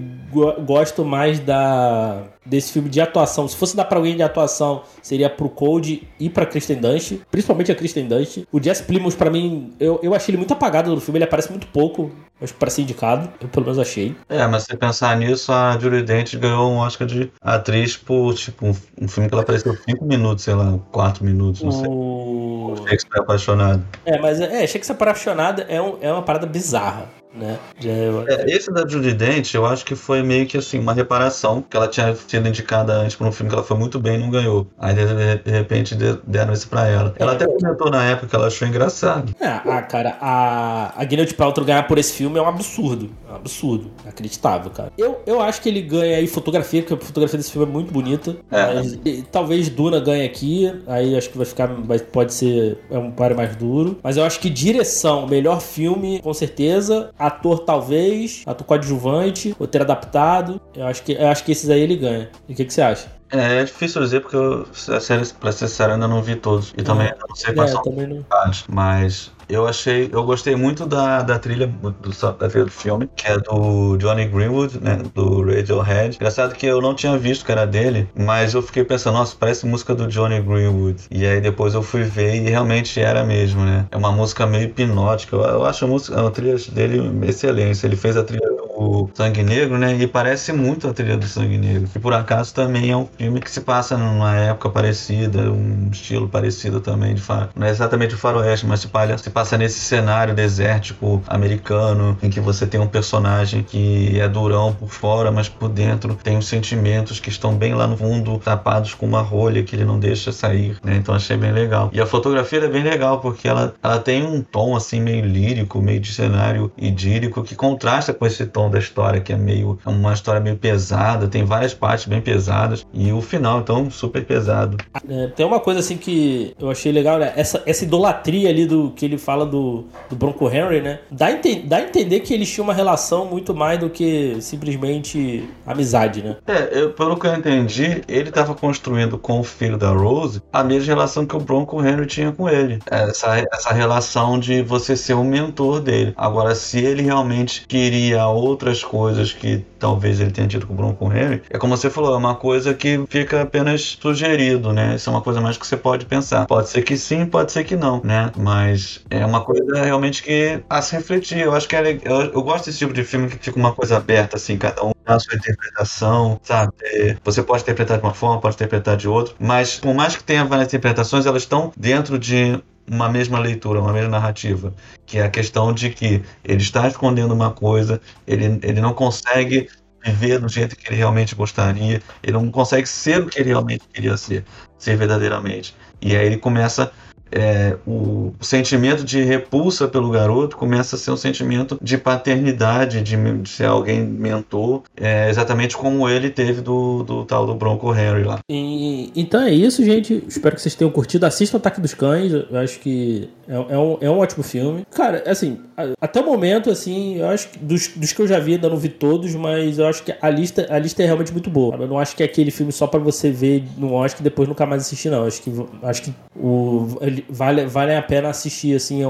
gosto 0.64 1.05
mais 1.05 1.38
da 1.38 2.25
desse 2.45 2.73
filme 2.73 2.89
de 2.89 3.01
atuação. 3.01 3.47
Se 3.47 3.57
fosse 3.57 3.77
dar 3.77 3.85
pra 3.85 3.99
alguém 3.99 4.17
de 4.17 4.23
atuação, 4.23 4.83
seria 5.03 5.29
pro 5.29 5.49
Cold 5.49 6.07
e 6.19 6.31
pra 6.31 6.47
Kristen 6.47 6.79
Dunst, 6.79 7.19
principalmente 7.31 7.71
a 7.71 7.75
Kristen 7.75 8.07
Dunst. 8.07 8.45
O 8.51 8.63
Jess 8.63 8.81
Plymouth, 8.81 9.17
pra 9.17 9.31
mim, 9.31 9.73
eu, 9.79 10.01
eu 10.03 10.15
achei 10.15 10.33
ele 10.33 10.39
muito 10.39 10.53
apagado 10.53 10.95
no 10.95 11.01
filme, 11.01 11.19
ele 11.19 11.25
aparece 11.25 11.51
muito 11.51 11.67
pouco, 11.69 12.11
acho 12.41 12.53
que 12.53 12.59
pra 12.59 12.71
ser 12.71 12.83
indicado, 12.83 13.31
eu 13.41 13.49
pelo 13.49 13.67
menos 13.67 13.79
achei. 13.79 14.17
É, 14.29 14.47
mas 14.47 14.65
se 14.65 14.77
pensar 14.77 15.17
nisso, 15.17 15.53
a 15.53 15.79
Julie 15.79 16.03
Dent 16.03 16.35
ganhou 16.37 16.71
um 16.71 16.79
Oscar 16.79 17.07
de 17.07 17.31
atriz 17.41 17.97
por, 17.97 18.35
tipo, 18.35 18.67
um, 18.67 18.75
um 19.01 19.09
filme 19.09 19.29
que 19.29 19.35
ela 19.35 19.43
apareceu 19.43 19.77
5 19.77 20.05
minutos, 20.05 20.45
sei 20.45 20.55
lá, 20.55 20.79
4 20.91 21.25
minutos, 21.25 21.63
não 21.63 21.71
o... 21.71 21.73
sei. 21.73 21.89
O 21.91 22.89
Shakespeare 22.89 23.21
Apaixonado. 23.21 23.85
É, 24.07 24.19
mas 24.19 24.41
é, 24.41 24.67
Shakespeare 24.67 24.95
Apaixonado 24.95 25.65
é, 25.69 25.81
um, 25.81 25.99
é 26.01 26.13
uma 26.13 26.23
parada 26.23 26.47
bizarra 26.47 27.20
né? 27.35 27.59
É, 27.83 28.35
é, 28.35 28.51
esse 28.51 28.71
da 28.73 28.87
Judy 28.87 29.13
Dent, 29.13 29.55
eu 29.55 29.65
acho 29.65 29.85
que 29.85 29.95
foi 29.95 30.23
meio 30.23 30.47
que 30.47 30.57
assim, 30.57 30.79
uma 30.79 30.93
reparação, 30.93 31.63
que 31.63 31.77
ela 31.77 31.89
tinha 31.89 32.15
sido 32.15 32.49
indicada 32.49 32.93
antes 32.95 33.17
por 33.17 33.27
um 33.27 33.33
filme 33.33 33.51
que 33.51 33.55
ela 33.55 33.65
foi 33.65 33.77
muito 33.77 33.99
bem 33.99 34.17
e 34.17 34.19
não 34.19 34.31
ganhou. 34.31 34.67
Aí 34.79 34.95
de, 34.95 35.05
de 35.45 35.51
repente 35.51 35.95
deram 35.95 36.53
isso 36.53 36.69
pra 36.69 36.89
ela. 36.89 37.15
Ela 37.19 37.33
é. 37.33 37.35
até 37.37 37.47
comentou 37.47 37.91
na 37.91 38.05
época 38.05 38.27
que 38.27 38.37
ela 38.37 38.47
achou 38.49 38.67
engraçado. 38.67 39.35
É, 39.41 39.47
ah, 39.47 39.83
cara, 39.83 40.17
a, 40.21 41.01
a 41.01 41.05
Gwyneth 41.05 41.35
Paltrow 41.35 41.65
ganhar 41.65 41.87
por 41.87 41.99
esse 41.99 42.13
filme 42.13 42.39
é 42.39 42.43
um 42.43 42.49
absurdo. 42.49 43.11
É 43.29 43.33
um 43.33 43.37
absurdo. 43.37 43.91
Inacreditável, 44.03 44.71
cara. 44.71 44.93
Eu, 44.99 45.21
eu 45.27 45.41
acho 45.41 45.61
que 45.61 45.69
ele 45.69 45.83
ganha 45.83 46.17
aí 46.17 46.27
fotografia, 46.27 46.83
porque 46.83 46.95
a 46.95 47.07
fotografia 47.07 47.39
desse 47.39 47.52
filme 47.52 47.69
é 47.69 47.71
muito 47.71 47.93
bonita. 47.93 48.37
É. 48.50 48.75
Mas, 48.75 48.99
e, 49.04 49.23
talvez 49.31 49.69
Duna 49.69 50.00
ganhe 50.00 50.25
aqui, 50.25 50.73
aí 50.87 51.17
acho 51.17 51.31
que 51.31 51.37
vai 51.37 51.47
ficar, 51.47 51.67
vai, 51.67 51.99
pode 51.99 52.35
ser 52.35 52.78
é 52.91 52.99
um 52.99 53.11
par 53.11 53.35
mais 53.35 53.54
duro. 53.54 53.99
Mas 54.02 54.17
eu 54.17 54.25
acho 54.25 54.41
que 54.41 54.50
direção, 54.50 55.26
melhor 55.26 55.61
filme, 55.61 56.21
com 56.21 56.35
certeza 56.35 57.11
ator 57.21 57.61
talvez, 57.61 58.43
ator 58.47 58.67
coadjuvante, 58.67 59.54
ter 59.71 59.83
adaptado. 59.83 60.61
Eu 60.75 60.87
acho 60.87 61.02
que, 61.02 61.13
eu 61.13 61.28
acho 61.28 61.45
que 61.45 61.52
esses 61.52 61.69
aí 61.69 61.80
ele 61.80 61.97
ganha. 61.97 62.30
E 62.49 62.52
o 62.52 62.56
que, 62.56 62.65
que 62.65 62.73
você 62.73 62.83
acha? 62.83 63.13
É, 63.30 63.61
é 63.61 63.65
difícil 63.65 64.00
dizer 64.00 64.21
porque 64.21 64.37
eu, 64.37 64.67
a 64.89 65.00
série, 65.00 65.25
pra 65.39 65.52
ser 65.52 65.69
sincero, 65.69 65.93
ainda 65.93 66.09
não 66.09 66.23
vi 66.23 66.35
todos. 66.35 66.73
E 66.76 66.83
também 66.83 67.13
não 67.28 67.37
sei 67.37 67.54
quais 67.54 67.71
é, 67.71 67.75
são 67.75 67.83
também 67.83 68.06
não. 68.06 68.25
Mas 68.69 69.30
eu 69.50 69.67
achei, 69.67 70.08
eu 70.13 70.25
gostei 70.25 70.54
muito 70.56 70.86
da, 70.86 71.23
da 71.23 71.39
trilha 71.39 71.67
do, 71.67 71.91
da 71.93 72.49
trilha 72.49 72.65
do 72.65 72.71
filme, 72.71 73.08
que 73.17 73.26
é 73.26 73.39
do 73.39 73.97
Johnny 73.97 74.26
Greenwood, 74.26 74.80
né, 74.80 74.99
do 75.15 75.43
Radiohead. 75.45 76.17
Engraçado 76.17 76.54
que 76.54 76.67
eu 76.67 76.80
não 76.80 76.95
tinha 76.95 77.17
visto 77.19 77.45
que 77.45 77.52
era 77.52 77.67
dele, 77.67 78.08
mas 78.15 78.54
eu 78.54 78.63
fiquei 78.63 78.84
pensando, 78.84 79.15
nossa, 79.15 79.36
parece 79.39 79.67
música 79.67 79.95
do 79.95 80.06
Johnny 80.06 80.41
Greenwood. 80.41 81.04
E 81.10 81.26
aí 81.26 81.41
depois 81.41 81.75
eu 81.75 81.82
fui 81.82 82.02
ver 82.02 82.36
e 82.36 82.50
realmente 82.50 83.00
era 83.00 83.25
mesmo, 83.25 83.65
né? 83.65 83.86
É 83.91 83.97
uma 83.97 84.13
música 84.13 84.47
meio 84.47 84.65
hipnótica. 84.65 85.36
Eu, 85.36 85.43
eu 85.43 85.65
acho 85.67 85.84
a 85.84 85.89
música, 85.89 86.26
a 86.26 86.30
trilha 86.30 86.56
dele 86.73 87.00
excelente. 87.26 87.84
Ele 87.84 87.97
fez 87.97 88.17
a 88.17 88.25
trilha 88.25 88.49
do 88.56 88.70
Sangue 89.14 89.43
Negro, 89.43 89.78
né? 89.78 89.95
E 89.97 90.06
parece 90.06 90.52
muito 90.52 90.88
a 90.88 90.93
trilha 90.93 91.16
do 91.16 91.26
Sangue 91.26 91.58
Negro. 91.58 91.88
Que 91.88 91.99
por 91.99 92.14
acaso 92.14 92.54
também 92.54 92.90
é 92.90 92.97
um 92.97 93.06
filme 93.06 93.40
que 93.40 93.50
se 93.50 93.60
passa 93.60 93.97
numa 93.97 94.36
época 94.36 94.71
parecida, 94.71 95.50
um 95.50 95.88
estilo 95.90 96.28
parecido 96.28 96.80
também 96.80 97.14
de 97.14 97.21
faro. 97.21 97.50
Não 97.54 97.66
é 97.66 97.71
exatamente 97.71 98.14
o 98.14 98.19
faroeste, 98.19 98.66
mas 98.66 98.80
se, 98.80 98.88
palha, 98.88 99.19
se 99.19 99.30
passa 99.30 99.58
nesse 99.58 99.80
cenário 99.80 100.34
desértico 100.34 101.23
americano, 101.26 102.16
em 102.23 102.30
que 102.30 102.40
você 102.40 102.66
tem 102.66 102.80
um 102.80 102.86
personagem 102.86 103.62
que 103.62 104.19
é 104.19 104.28
durão 104.28 104.73
por 104.73 104.88
fora, 104.88 105.30
mas 105.30 105.49
por 105.49 105.69
dentro 105.69 106.14
tem 106.14 106.38
os 106.38 106.49
sentimentos 106.49 107.21
que 107.21 107.28
estão 107.28 107.54
bem 107.54 107.75
lá 107.75 107.86
no 107.86 107.97
fundo, 107.97 108.38
tapados 108.38 108.95
com 108.95 109.06
uma 109.06 109.21
rolha 109.21 109.62
que 109.62 109.76
ele 109.76 109.84
não 109.84 109.99
deixa 109.99 110.32
sair, 110.32 110.76
né? 110.82 110.97
Então 110.97 111.14
achei 111.14 111.36
bem 111.36 111.52
legal. 111.52 111.90
E 111.93 112.00
a 112.00 112.06
fotografia 112.06 112.60
é 112.60 112.69
bem 112.69 112.82
legal, 112.82 113.21
porque 113.21 113.47
ela, 113.47 113.75
ela 113.82 113.99
tem 113.99 114.25
um 114.25 114.43
tom 114.43 114.76
assim 114.76 115.00
meio 115.00 115.25
lírico, 115.25 115.82
meio 115.82 116.00
de 116.00 116.12
cenário 116.12 116.73
idílico, 116.78 117.43
que 117.43 117.54
contrasta 117.54 118.14
com 118.14 118.26
esse 118.26 118.47
tom 118.47 118.70
da 118.71 118.78
história, 118.78 119.21
que 119.21 119.33
é 119.33 119.37
meio 119.37 119.78
é 119.85 119.89
uma 119.89 120.13
história 120.13 120.41
meio 120.41 120.56
pesada, 120.56 121.28
tem 121.28 121.45
várias 121.45 121.75
partes 121.75 122.06
bem 122.06 122.21
pesadas, 122.21 122.87
e 122.93 123.13
o 123.13 123.21
final, 123.21 123.61
então, 123.61 123.91
super 123.91 124.25
pesado. 124.25 124.76
É, 125.09 125.26
tem 125.28 125.45
uma 125.45 125.61
coisa 125.61 125.80
assim 125.80 125.97
que 125.97 126.54
eu 126.59 126.71
achei 126.71 126.93
legal, 126.93 127.19
né? 127.19 127.33
Essa, 127.37 127.63
essa 127.67 127.85
idolatria 127.85 128.49
ali 128.49 128.67
do 128.67 128.91
que 128.91 129.04
ele 129.04 129.19
fala 129.19 129.45
do, 129.45 129.85
do 130.09 130.17
Bronco 130.17 130.49
Henry, 130.49 130.80
né? 130.80 131.00
Dá 131.11 131.28
a, 131.28 131.33
dá 131.65 131.76
a 131.78 131.83
entender 131.83 132.21
que 132.21 132.33
eles 132.33 132.50
tinham 132.50 132.65
uma 132.65 132.75
relação 132.75 133.25
muito 133.25 133.54
mais 133.54 133.78
do 133.78 133.91
que 133.91 134.37
simplesmente 134.41 135.49
amizade, 135.67 136.23
né? 136.23 136.37
É, 136.47 136.80
eu, 136.80 136.91
pelo 136.93 137.19
que 137.19 137.26
eu 137.26 137.35
entendi, 137.35 138.02
ele 138.09 138.28
estava 138.28 138.54
construindo 138.54 139.19
com 139.19 139.41
o 139.41 139.45
filho 139.45 139.76
da 139.76 139.91
Rose 139.91 140.43
a 140.52 140.63
mesma 140.63 140.95
relação 140.95 141.26
que 141.26 141.37
o 141.37 141.41
Bronco 141.41 141.85
Henry 141.85 142.06
tinha 142.06 142.33
com 142.33 142.49
ele. 142.49 142.78
Essa, 142.91 143.39
essa 143.52 143.73
relação 143.73 144.39
de 144.39 144.63
você 144.63 144.97
ser 144.97 145.15
o 145.15 145.25
mentor 145.25 145.80
dele. 145.80 146.13
Agora, 146.17 146.54
se 146.54 146.78
ele 146.78 147.02
realmente 147.02 147.67
queria 147.67 148.28
outras 148.61 148.85
coisas 148.85 149.33
que 149.33 149.65
talvez 149.79 150.21
ele 150.21 150.31
tenha 150.31 150.47
tido 150.47 150.67
com 150.67 150.75
o 150.75 150.77
Bronco 150.77 151.11
Henry, 151.11 151.43
é 151.49 151.59
como 151.59 151.75
você 151.75 151.89
falou, 151.89 152.15
é 152.15 152.19
uma 152.19 152.35
coisa 152.35 152.75
que 152.75 153.03
fica 153.09 153.41
apenas 153.41 153.99
sugerido, 154.01 154.73
né? 154.73 154.97
Isso 154.97 155.09
é 155.09 155.13
uma 155.13 155.23
coisa 155.23 155.41
mais 155.41 155.57
que 155.57 155.67
você 155.67 155.77
pode 155.77 156.05
pensar. 156.05 156.47
Pode 156.47 156.69
ser 156.69 156.83
que 156.83 156.97
sim, 156.99 157.25
pode 157.25 157.51
ser 157.51 157.65
que 157.65 157.75
não, 157.75 158.03
né? 158.05 158.31
Mas 158.37 159.01
é 159.09 159.25
uma 159.25 159.41
coisa 159.41 159.83
realmente 159.83 160.23
que 160.23 160.63
a 160.69 160.83
se 160.83 160.95
refletir. 160.95 161.39
Eu 161.39 161.55
acho 161.55 161.67
que 161.67 161.75
é, 161.75 161.99
eu, 162.05 162.21
eu 162.33 162.43
gosto 162.43 162.67
desse 162.67 162.79
tipo 162.79 162.93
de 162.93 163.03
filme 163.03 163.29
que 163.29 163.39
fica 163.39 163.59
uma 163.59 163.73
coisa 163.73 163.97
aberta, 163.97 164.37
assim, 164.37 164.59
cada 164.59 164.85
um 164.85 164.93
a 165.07 165.19
sua 165.19 165.35
interpretação, 165.35 166.39
sabe? 166.43 166.73
É, 166.83 167.17
você 167.25 167.43
pode 167.43 167.63
interpretar 167.63 167.99
de 167.99 168.05
uma 168.05 168.15
forma, 168.15 168.41
pode 168.41 168.55
interpretar 168.55 168.97
de 168.97 169.09
outra, 169.09 169.35
mas 169.41 169.77
por 169.81 169.95
mais 169.95 170.17
que 170.17 170.23
tenha 170.23 170.45
várias 170.45 170.69
interpretações, 170.69 171.27
elas 171.27 171.43
estão 171.43 171.73
dentro 171.77 172.19
de 172.19 172.61
uma 172.91 173.09
mesma 173.09 173.39
leitura, 173.39 173.81
uma 173.81 173.93
mesma 173.93 174.11
narrativa, 174.11 174.75
que 175.07 175.19
é 175.19 175.23
a 175.23 175.31
questão 175.31 175.73
de 175.73 175.91
que 175.91 176.23
ele 176.45 176.61
está 176.61 176.89
escondendo 176.89 177.33
uma 177.33 177.53
coisa, 177.53 178.00
ele, 178.26 178.59
ele 178.63 178.81
não 178.81 178.93
consegue 178.93 179.69
viver 180.05 180.41
do 180.41 180.49
jeito 180.49 180.75
que 180.75 180.89
ele 180.89 180.97
realmente 180.97 181.35
gostaria, 181.37 182.03
ele 182.21 182.33
não 182.33 182.50
consegue 182.50 182.89
ser 182.89 183.21
o 183.21 183.26
que 183.26 183.39
ele 183.39 183.50
realmente 183.50 183.85
queria 183.93 184.17
ser, 184.17 184.45
ser 184.76 184.97
verdadeiramente. 184.97 185.75
E 186.00 186.17
aí 186.17 186.26
ele 186.26 186.37
começa 186.39 186.91
é, 187.32 187.76
o, 187.86 188.32
sentimento 188.40 189.04
de 189.04 189.23
repulsa 189.23 189.86
pelo 189.86 190.10
garoto 190.10 190.56
começa 190.56 190.97
a 190.97 190.99
ser 190.99 191.10
um 191.10 191.16
sentimento 191.16 191.78
de 191.80 191.97
paternidade, 191.99 193.02
de, 193.02 193.16
de 193.16 193.49
ser 193.49 193.66
alguém 193.66 194.02
mentor, 194.02 194.82
é, 194.97 195.28
exatamente 195.28 195.76
como 195.76 196.08
ele 196.08 196.30
teve 196.30 196.60
do, 196.60 197.02
do 197.02 197.25
tal 197.25 197.47
do 197.47 197.54
Bronco 197.54 197.90
Harry 197.90 198.25
lá. 198.25 198.40
E, 198.49 199.12
então 199.14 199.43
é 199.43 199.50
isso, 199.50 199.84
gente. 199.84 200.25
Espero 200.26 200.54
que 200.54 200.62
vocês 200.62 200.75
tenham 200.75 200.90
curtido. 200.90 201.26
Assistam 201.26 201.56
o 201.56 201.60
Ataque 201.60 201.80
dos 201.80 201.95
Cães. 201.95 202.32
Eu 202.32 202.58
acho 202.58 202.78
que 202.80 203.28
é, 203.49 203.54
é, 203.54 203.78
um, 203.78 203.99
é 204.00 204.10
um 204.10 204.19
ótimo 204.19 204.43
filme. 204.43 204.86
Cara, 204.90 205.25
assim, 205.26 205.58
até 206.00 206.21
o 206.21 206.25
momento, 206.25 206.71
assim, 206.71 207.16
eu 207.16 207.28
acho 207.28 207.49
que 207.49 207.58
dos, 207.58 207.88
dos 207.88 208.12
que 208.12 208.23
eu 208.23 208.26
já 208.26 208.38
vi, 208.38 208.54
ainda 208.54 208.69
não 208.69 208.76
vi 208.76 208.88
todos, 208.88 209.34
mas 209.34 209.78
eu 209.78 209.86
acho 209.86 210.04
que 210.04 210.14
a 210.21 210.30
lista, 210.30 210.66
a 210.71 210.78
lista 210.78 211.02
é 211.02 211.06
realmente 211.06 211.32
muito 211.32 211.50
boa. 211.50 211.76
Eu 211.76 211.88
não 211.88 211.99
acho 211.99 212.14
que 212.14 212.23
é 212.23 212.26
aquele 212.26 212.50
filme 212.50 212.73
só 212.73 212.86
para 212.86 213.00
você 213.00 213.30
ver 213.30 213.64
no 213.76 213.93
Oscar 213.93 214.21
e 214.21 214.25
depois 214.25 214.49
nunca 214.49 214.64
mais 214.64 214.82
assistir, 214.82 215.10
não. 215.10 215.23
Eu 215.23 215.26
acho 215.26 215.43
que, 215.43 215.52
acho 215.82 216.02
que 216.02 216.14
o, 216.36 216.97
vale, 217.28 217.67
vale 217.67 217.95
a 217.95 218.02
pena 218.02 218.28
assistir, 218.28 218.75
assim, 218.75 219.02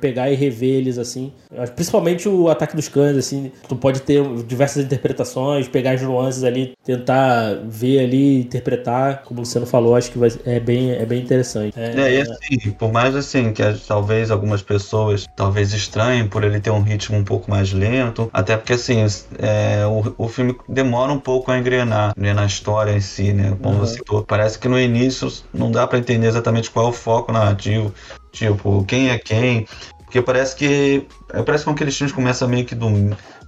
pegar 0.00 0.30
e 0.30 0.34
rever 0.34 0.70
eles, 0.70 0.98
assim. 0.98 1.32
Principalmente 1.74 2.28
o 2.28 2.48
Ataque 2.48 2.76
dos 2.76 2.88
Cães, 2.88 3.16
assim, 3.16 3.50
tu 3.68 3.76
pode 3.76 4.02
ter 4.02 4.22
diversas 4.44 4.84
interpretações, 4.84 5.68
pegar 5.68 5.92
as 5.92 6.02
nuances 6.02 6.44
ali, 6.44 6.74
tentar 6.84 7.60
ver 7.64 8.00
ali, 8.00 8.40
interpretar, 8.40 9.22
como 9.24 9.44
você 9.44 9.58
não 9.58 9.66
falou, 9.66 9.96
acho 9.96 10.10
que 10.10 10.18
vai, 10.18 10.30
é, 10.44 10.60
bem, 10.60 10.92
é 10.92 11.04
bem 11.04 11.20
interessante. 11.20 11.78
É, 11.78 12.00
é, 12.00 12.14
e 12.14 12.20
assim, 12.20 12.70
por 12.72 12.92
mais 12.92 13.14
assim, 13.14 13.52
que 13.52 13.62
talvez 13.86 14.30
algumas 14.30 14.62
pessoas 14.62 15.26
talvez 15.36 15.72
estranhem 15.72 16.26
por 16.26 16.44
ele 16.44 16.60
ter 16.60 16.70
um 16.70 16.82
ritmo 16.82 17.16
um 17.16 17.24
pouco 17.24 17.50
mais 17.50 17.72
lento, 17.72 18.28
até 18.32 18.56
porque 18.56 18.74
assim, 18.74 19.04
é, 19.38 19.86
o, 19.86 20.14
o 20.16 20.28
filme 20.28 20.56
demora 20.68 21.12
um 21.12 21.20
pouco 21.20 21.50
a 21.50 21.58
engrenar 21.58 22.12
né, 22.16 22.32
na 22.32 22.44
história 22.44 22.92
em 22.92 23.00
si, 23.00 23.32
né? 23.32 23.56
Como 23.62 23.74
uhum. 23.74 23.80
você 23.80 23.98
citou, 23.98 24.22
parece 24.22 24.58
que 24.58 24.68
no 24.68 24.78
início 24.78 25.30
não 25.52 25.70
dá 25.70 25.86
para 25.86 25.98
entender 25.98 26.26
exatamente 26.26 26.70
qual 26.70 26.86
é 26.86 26.88
o 26.88 26.92
foco 26.92 27.32
narrativo, 27.38 27.94
tipo, 28.32 28.84
quem 28.84 29.10
é 29.10 29.18
quem. 29.18 29.66
Porque 30.04 30.22
parece 30.22 30.56
que. 30.56 31.06
É, 31.32 31.42
parece 31.42 31.64
que 31.64 31.70
aqueles 31.70 31.96
filmes 31.96 32.14
começam 32.14 32.48
meio 32.48 32.64
que 32.64 32.74
do. 32.74 32.88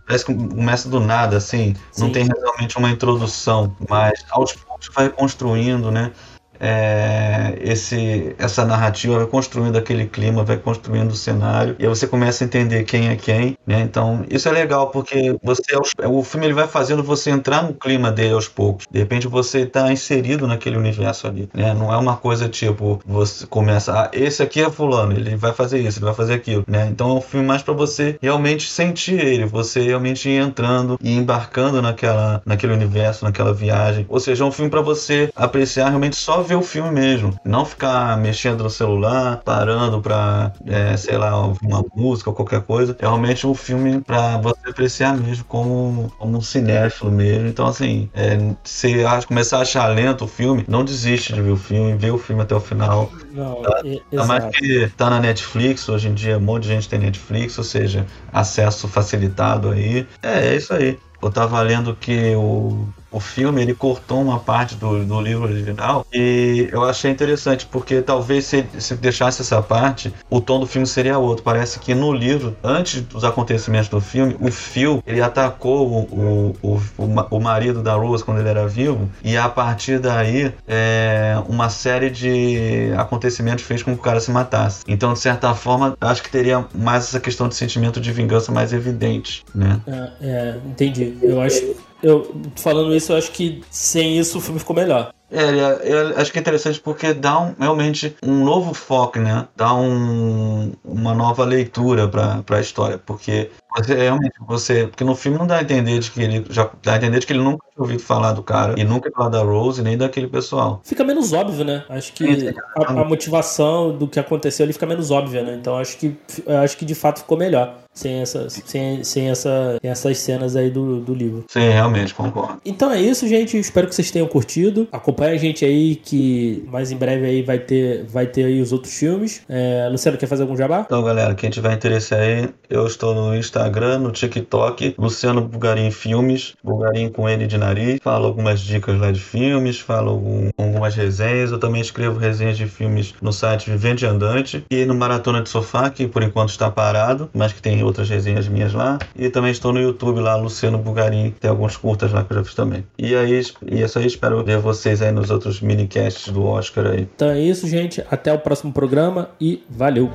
Parece 0.06 0.26
que 0.26 0.34
começa 0.34 0.88
do 0.88 1.00
nada, 1.00 1.36
assim. 1.36 1.74
Sim. 1.92 2.02
Não 2.02 2.12
tem 2.12 2.26
realmente 2.26 2.76
uma 2.76 2.90
introdução. 2.90 3.74
Mas 3.88 4.24
aos 4.30 4.52
poucos 4.52 4.90
vai 4.94 5.08
construindo, 5.08 5.90
né? 5.90 6.12
É, 6.60 7.58
esse, 7.60 8.34
essa 8.38 8.64
narrativa, 8.64 9.16
vai 9.16 9.26
construindo 9.26 9.76
aquele 9.76 10.06
clima, 10.06 10.44
vai 10.44 10.58
construindo 10.58 11.10
o 11.10 11.16
cenário, 11.16 11.74
e 11.78 11.84
aí 11.84 11.88
você 11.88 12.06
começa 12.06 12.44
a 12.44 12.46
entender 12.46 12.84
quem 12.84 13.08
é 13.08 13.16
quem, 13.16 13.56
né? 13.66 13.80
Então, 13.80 14.24
isso 14.28 14.48
é 14.48 14.52
legal, 14.52 14.88
porque 14.90 15.36
você 15.42 15.62
o 16.04 16.22
filme 16.22 16.46
ele 16.46 16.54
vai 16.54 16.66
fazendo 16.66 17.02
você 17.02 17.30
entrar 17.30 17.62
no 17.62 17.74
clima 17.74 18.10
dele 18.10 18.34
aos 18.34 18.48
poucos. 18.48 18.86
De 18.90 18.98
repente 18.98 19.26
você 19.26 19.60
está 19.60 19.90
inserido 19.92 20.46
naquele 20.46 20.76
universo 20.76 21.26
ali, 21.26 21.48
né? 21.54 21.72
Não 21.74 21.92
é 21.92 21.96
uma 21.96 22.16
coisa 22.16 22.48
tipo, 22.48 23.00
você 23.06 23.46
começa, 23.46 23.92
ah, 23.92 24.10
esse 24.12 24.42
aqui 24.42 24.60
é 24.60 24.70
fulano, 24.70 25.12
ele 25.12 25.36
vai 25.36 25.52
fazer 25.52 25.78
isso, 25.78 25.98
ele 25.98 26.06
vai 26.06 26.14
fazer 26.14 26.34
aquilo, 26.34 26.64
né? 26.66 26.88
Então 26.90 27.10
é 27.10 27.14
um 27.14 27.20
filme 27.20 27.46
mais 27.46 27.62
para 27.62 27.72
você 27.72 28.18
realmente 28.20 28.68
sentir 28.68 29.18
ele, 29.20 29.46
você 29.46 29.80
realmente 29.80 30.28
ir 30.28 30.40
entrando 30.40 30.98
e 31.02 31.16
embarcando 31.16 31.80
naquela, 31.80 32.42
naquele 32.44 32.72
universo, 32.72 33.24
naquela 33.24 33.54
viagem. 33.54 34.04
Ou 34.08 34.20
seja, 34.20 34.44
é 34.44 34.46
um 34.46 34.52
filme 34.52 34.70
para 34.70 34.80
você 34.80 35.30
apreciar 35.34 35.88
realmente 35.88 36.16
só 36.16 36.42
ver 36.50 36.56
o 36.56 36.62
filme 36.62 36.90
mesmo. 36.90 37.32
Não 37.44 37.64
ficar 37.64 38.16
mexendo 38.18 38.64
no 38.64 38.70
celular, 38.70 39.40
parando 39.44 40.00
pra, 40.00 40.52
é, 40.66 40.96
sei 40.96 41.16
lá, 41.16 41.46
ouvir 41.46 41.66
uma 41.66 41.84
música 41.94 42.30
ou 42.30 42.36
qualquer 42.36 42.62
coisa. 42.62 42.96
É 42.98 43.02
realmente 43.02 43.46
um 43.46 43.54
filme 43.54 44.00
pra 44.00 44.36
você 44.38 44.68
apreciar 44.68 45.16
mesmo 45.16 45.44
como, 45.44 46.12
como 46.18 46.38
um 46.38 46.40
cinéfilo 46.40 47.10
mesmo. 47.10 47.46
Então, 47.46 47.66
assim, 47.66 48.10
é, 48.14 48.36
se 48.64 49.04
começar 49.26 49.58
a 49.58 49.62
achar 49.62 49.86
lento 49.86 50.24
o 50.24 50.28
filme, 50.28 50.64
não 50.66 50.84
desiste 50.84 51.32
de 51.32 51.40
ver 51.40 51.52
o 51.52 51.56
filme, 51.56 51.94
vê 51.94 52.10
o 52.10 52.18
filme 52.18 52.42
até 52.42 52.54
o 52.54 52.60
final. 52.60 53.10
Não, 53.32 53.62
tá? 53.62 53.80
Ainda 53.84 54.26
mais 54.26 54.44
que 54.46 54.88
tá 54.96 55.08
na 55.08 55.20
Netflix, 55.20 55.88
hoje 55.88 56.08
em 56.08 56.14
dia 56.14 56.36
um 56.36 56.40
monte 56.40 56.64
de 56.64 56.68
gente 56.70 56.88
tem 56.88 56.98
Netflix, 56.98 57.56
ou 57.58 57.64
seja, 57.64 58.04
acesso 58.32 58.88
facilitado 58.88 59.70
aí. 59.70 60.06
É, 60.22 60.48
é 60.48 60.56
isso 60.56 60.74
aí. 60.74 60.98
Eu 61.22 61.30
tava 61.30 61.60
lendo 61.60 61.94
que 61.94 62.34
o 62.34 62.88
o 63.10 63.20
filme 63.20 63.62
ele 63.62 63.74
cortou 63.74 64.20
uma 64.20 64.38
parte 64.38 64.74
do, 64.74 65.04
do 65.04 65.20
livro 65.20 65.44
original 65.44 66.06
e 66.12 66.68
eu 66.70 66.84
achei 66.84 67.10
interessante 67.10 67.66
porque 67.66 68.00
talvez 68.00 68.46
se, 68.46 68.64
se 68.78 68.94
deixasse 68.94 69.42
essa 69.42 69.60
parte 69.62 70.12
o 70.28 70.40
tom 70.40 70.60
do 70.60 70.66
filme 70.66 70.86
seria 70.86 71.18
outro. 71.18 71.42
Parece 71.42 71.78
que 71.78 71.94
no 71.94 72.12
livro 72.12 72.56
antes 72.62 73.02
dos 73.02 73.24
acontecimentos 73.24 73.88
do 73.88 74.00
filme 74.00 74.36
o 74.40 74.50
Phil 74.50 75.02
ele 75.06 75.20
atacou 75.20 76.06
o, 76.10 76.54
o, 76.62 76.78
o, 76.98 77.36
o 77.36 77.40
marido 77.40 77.82
da 77.82 77.94
Rose 77.94 78.24
quando 78.24 78.40
ele 78.40 78.48
era 78.48 78.66
vivo 78.66 79.10
e 79.22 79.36
a 79.36 79.48
partir 79.48 79.98
daí 79.98 80.52
é, 80.66 81.36
uma 81.48 81.68
série 81.68 82.10
de 82.10 82.92
acontecimentos 82.96 83.64
fez 83.64 83.82
com 83.82 83.92
que 83.94 84.00
o 84.00 84.02
cara 84.02 84.20
se 84.20 84.30
matasse. 84.30 84.84
Então 84.86 85.12
de 85.12 85.18
certa 85.18 85.54
forma 85.54 85.96
acho 86.00 86.22
que 86.22 86.30
teria 86.30 86.64
mais 86.74 87.04
essa 87.04 87.20
questão 87.20 87.48
de 87.48 87.54
sentimento 87.54 88.00
de 88.00 88.12
vingança 88.12 88.52
mais 88.52 88.72
evidente 88.72 89.44
né? 89.54 89.80
É, 89.86 90.10
é 90.22 90.60
entendi. 90.64 91.16
Eu 91.22 91.40
acho 91.40 91.74
eu 92.02 92.34
falando 92.56 92.94
isso, 92.94 93.12
eu 93.12 93.16
acho 93.16 93.30
que 93.32 93.62
sem 93.70 94.18
isso 94.18 94.38
o 94.38 94.40
filme 94.40 94.58
ficou 94.58 94.74
melhor. 94.74 95.12
É, 95.30 95.92
eu 95.92 96.18
acho 96.18 96.32
que 96.32 96.38
é 96.38 96.40
interessante 96.40 96.80
porque 96.80 97.14
dá 97.14 97.38
um, 97.40 97.54
realmente 97.58 98.16
um 98.22 98.44
novo 98.44 98.74
foco, 98.74 99.18
né? 99.18 99.46
Dá 99.56 99.74
um, 99.74 100.72
uma 100.84 101.14
nova 101.14 101.44
leitura 101.44 102.08
para 102.08 102.56
a 102.56 102.60
história, 102.60 102.98
porque 102.98 103.50
você 103.76 103.94
realmente 103.94 104.34
você, 104.46 104.86
porque 104.86 105.04
no 105.04 105.14
filme 105.14 105.38
não 105.38 105.46
dá 105.46 105.58
a 105.58 105.62
entender 105.62 105.98
de 106.00 106.10
que 106.10 106.20
ele 106.20 106.44
já 106.50 106.68
dá 106.82 106.94
a 106.94 106.96
entender 106.96 107.20
de 107.20 107.26
que 107.26 107.32
ele 107.32 107.42
nunca 107.42 107.64
tinha 107.72 107.82
ouvido 107.82 108.02
falar 108.02 108.32
do 108.32 108.42
cara 108.42 108.74
e 108.78 108.84
nunca 108.84 109.10
falar 109.10 109.28
da 109.28 109.42
Rose 109.42 109.82
nem 109.82 109.96
daquele 109.96 110.26
pessoal. 110.26 110.80
Fica 110.84 111.04
menos 111.04 111.32
óbvio, 111.32 111.64
né? 111.64 111.84
Acho 111.88 112.12
que 112.12 112.52
a, 112.76 112.90
a 112.90 113.04
motivação 113.04 113.96
do 113.96 114.08
que 114.08 114.18
aconteceu 114.18 114.64
ali 114.64 114.72
fica 114.72 114.86
menos 114.86 115.10
óbvia, 115.10 115.42
né? 115.42 115.54
Então 115.54 115.76
acho 115.78 115.96
que 115.96 116.16
acho 116.62 116.76
que 116.76 116.84
de 116.84 116.94
fato 116.94 117.20
ficou 117.20 117.38
melhor 117.38 117.76
sem, 117.92 118.20
essas, 118.20 118.62
sem, 118.64 119.04
sem 119.04 119.28
essa, 119.30 119.78
essas 119.82 120.18
cenas 120.18 120.56
aí 120.56 120.70
do, 120.70 121.00
do 121.00 121.14
livro. 121.14 121.44
Sim, 121.48 121.68
realmente, 121.68 122.14
concordo. 122.14 122.60
Então 122.64 122.90
é 122.90 123.00
isso, 123.00 123.26
gente. 123.28 123.58
Espero 123.58 123.86
que 123.86 123.94
vocês 123.94 124.10
tenham 124.10 124.26
curtido. 124.26 124.88
Acompanhe 124.92 125.19
a 125.28 125.36
gente 125.36 125.64
aí 125.64 125.96
que 125.96 126.64
mais 126.68 126.90
em 126.90 126.96
breve 126.96 127.26
aí 127.26 127.42
vai 127.42 127.58
ter, 127.58 128.04
vai 128.04 128.26
ter 128.26 128.44
aí 128.44 128.60
os 128.60 128.72
outros 128.72 128.96
filmes. 128.96 129.42
É, 129.48 129.88
Luciano, 129.90 130.16
quer 130.16 130.26
fazer 130.26 130.42
algum 130.42 130.56
jabá? 130.56 130.82
Então, 130.86 131.02
galera, 131.02 131.34
quem 131.34 131.50
tiver 131.50 131.72
interesse 131.72 132.14
aí, 132.14 132.48
eu 132.68 132.86
estou 132.86 133.14
no 133.14 133.36
Instagram, 133.36 133.98
no 133.98 134.10
TikTok, 134.10 134.94
Luciano 134.98 135.42
Bulgarim 135.42 135.90
Filmes, 135.90 136.54
Bulgarim 136.62 137.08
com 137.08 137.28
N 137.28 137.46
de 137.46 137.58
nariz. 137.58 137.98
Falo 138.02 138.26
algumas 138.26 138.60
dicas 138.60 138.98
lá 138.98 139.10
de 139.10 139.20
filmes, 139.20 139.78
falo 139.78 140.10
algum, 140.10 140.48
algumas 140.56 140.94
resenhas. 140.94 141.50
Eu 141.52 141.58
também 141.58 141.80
escrevo 141.80 142.18
resenhas 142.18 142.56
de 142.56 142.66
filmes 142.66 143.14
no 143.20 143.32
site 143.32 143.70
Vivente 143.70 144.06
Andante 144.06 144.64
e 144.70 144.84
no 144.84 144.94
Maratona 144.94 145.42
de 145.42 145.48
Sofá, 145.48 145.90
que 145.90 146.06
por 146.06 146.22
enquanto 146.22 146.50
está 146.50 146.70
parado, 146.70 147.28
mas 147.34 147.52
que 147.52 147.60
tem 147.60 147.82
outras 147.82 148.08
resenhas 148.08 148.48
minhas 148.48 148.72
lá. 148.72 148.98
E 149.16 149.28
também 149.28 149.50
estou 149.50 149.72
no 149.72 149.80
YouTube 149.80 150.20
lá, 150.20 150.36
Luciano 150.36 150.78
Bugarim. 150.78 151.34
Tem 151.38 151.50
alguns 151.50 151.76
curtas 151.76 152.12
lá 152.12 152.24
que 152.24 152.32
eu 152.32 152.38
já 152.38 152.44
fiz 152.44 152.54
também. 152.54 152.84
E 152.98 153.14
aí, 153.14 153.40
e 153.66 153.82
é 153.82 153.84
isso 153.84 153.98
aí. 153.98 154.06
Espero 154.06 154.42
ver 154.44 154.58
vocês 154.58 155.02
aí 155.02 155.09
nos 155.12 155.30
outros 155.30 155.60
minicasts 155.60 156.32
do 156.32 156.44
Oscar 156.44 156.86
aí. 156.86 157.08
Então 157.14 157.28
é 157.28 157.40
isso, 157.40 157.66
gente. 157.66 158.04
Até 158.10 158.32
o 158.32 158.38
próximo 158.38 158.72
programa 158.72 159.30
e 159.40 159.62
valeu! 159.68 160.10